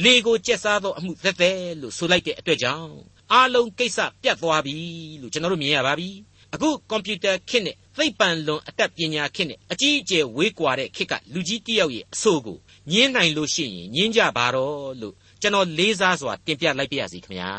[0.04, 2.94] လေကိုကျက်စားသောအမှုသက်သက်လို့ဆိုလိုက်တဲ့အတွက်ကြောင့်
[3.32, 4.76] အားလုံးကိစ္စပြတ်သွားပြီ
[5.22, 6.10] လို့ကျွန်တော်တို့မြင်ရပါပြီ
[6.54, 12.58] အခုကွန်ပျူတာခေတ်နဲ့သိပ္ပံလွန်အတတ်ပညာခေတ်နဲ့အကြီးအကျယ်ဝေးကွာတဲ့ခေတ်ကလူကြီးတယောက်ရဲ့အဆိုကို
[12.92, 17.52] ညင်းနိုင်လို့ရှိရင်ညင်းကြပါတော့လို့ကျွန်တော်လေးစားစွာတင်ပြလိုက်ပါရစီခင်ဗျာ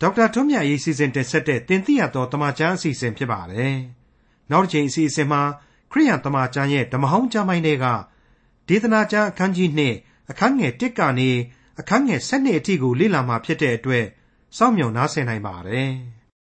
[0.00, 3.74] ဒေါက်တာထွန်းမြတ်ရေးစီစဉ်တင်ဆက်တဲ့တင်ပြရသောတမချန်းအစီအစဉ်ဖြစ်ပါတယ်
[4.50, 5.42] နောက်တစ်ချိန်အစီအစဉ်မှာ
[5.92, 7.86] ခရိယန်တမချန်းရဲ့ဓမ္မဟောင်းကျမ်းပိုင်းတွေက
[8.68, 11.30] ဒေသနာကျမ်းအခန်းကြီး2အခန်းငယ်1ကနေ
[11.80, 14.04] အခန်းငယ်7အထိကိုလေ့လာမှာဖြစ်တဲ့အတွက်
[14.56, 15.92] စောင့်မျှော်နားဆင်နိုင်ပါတယ်။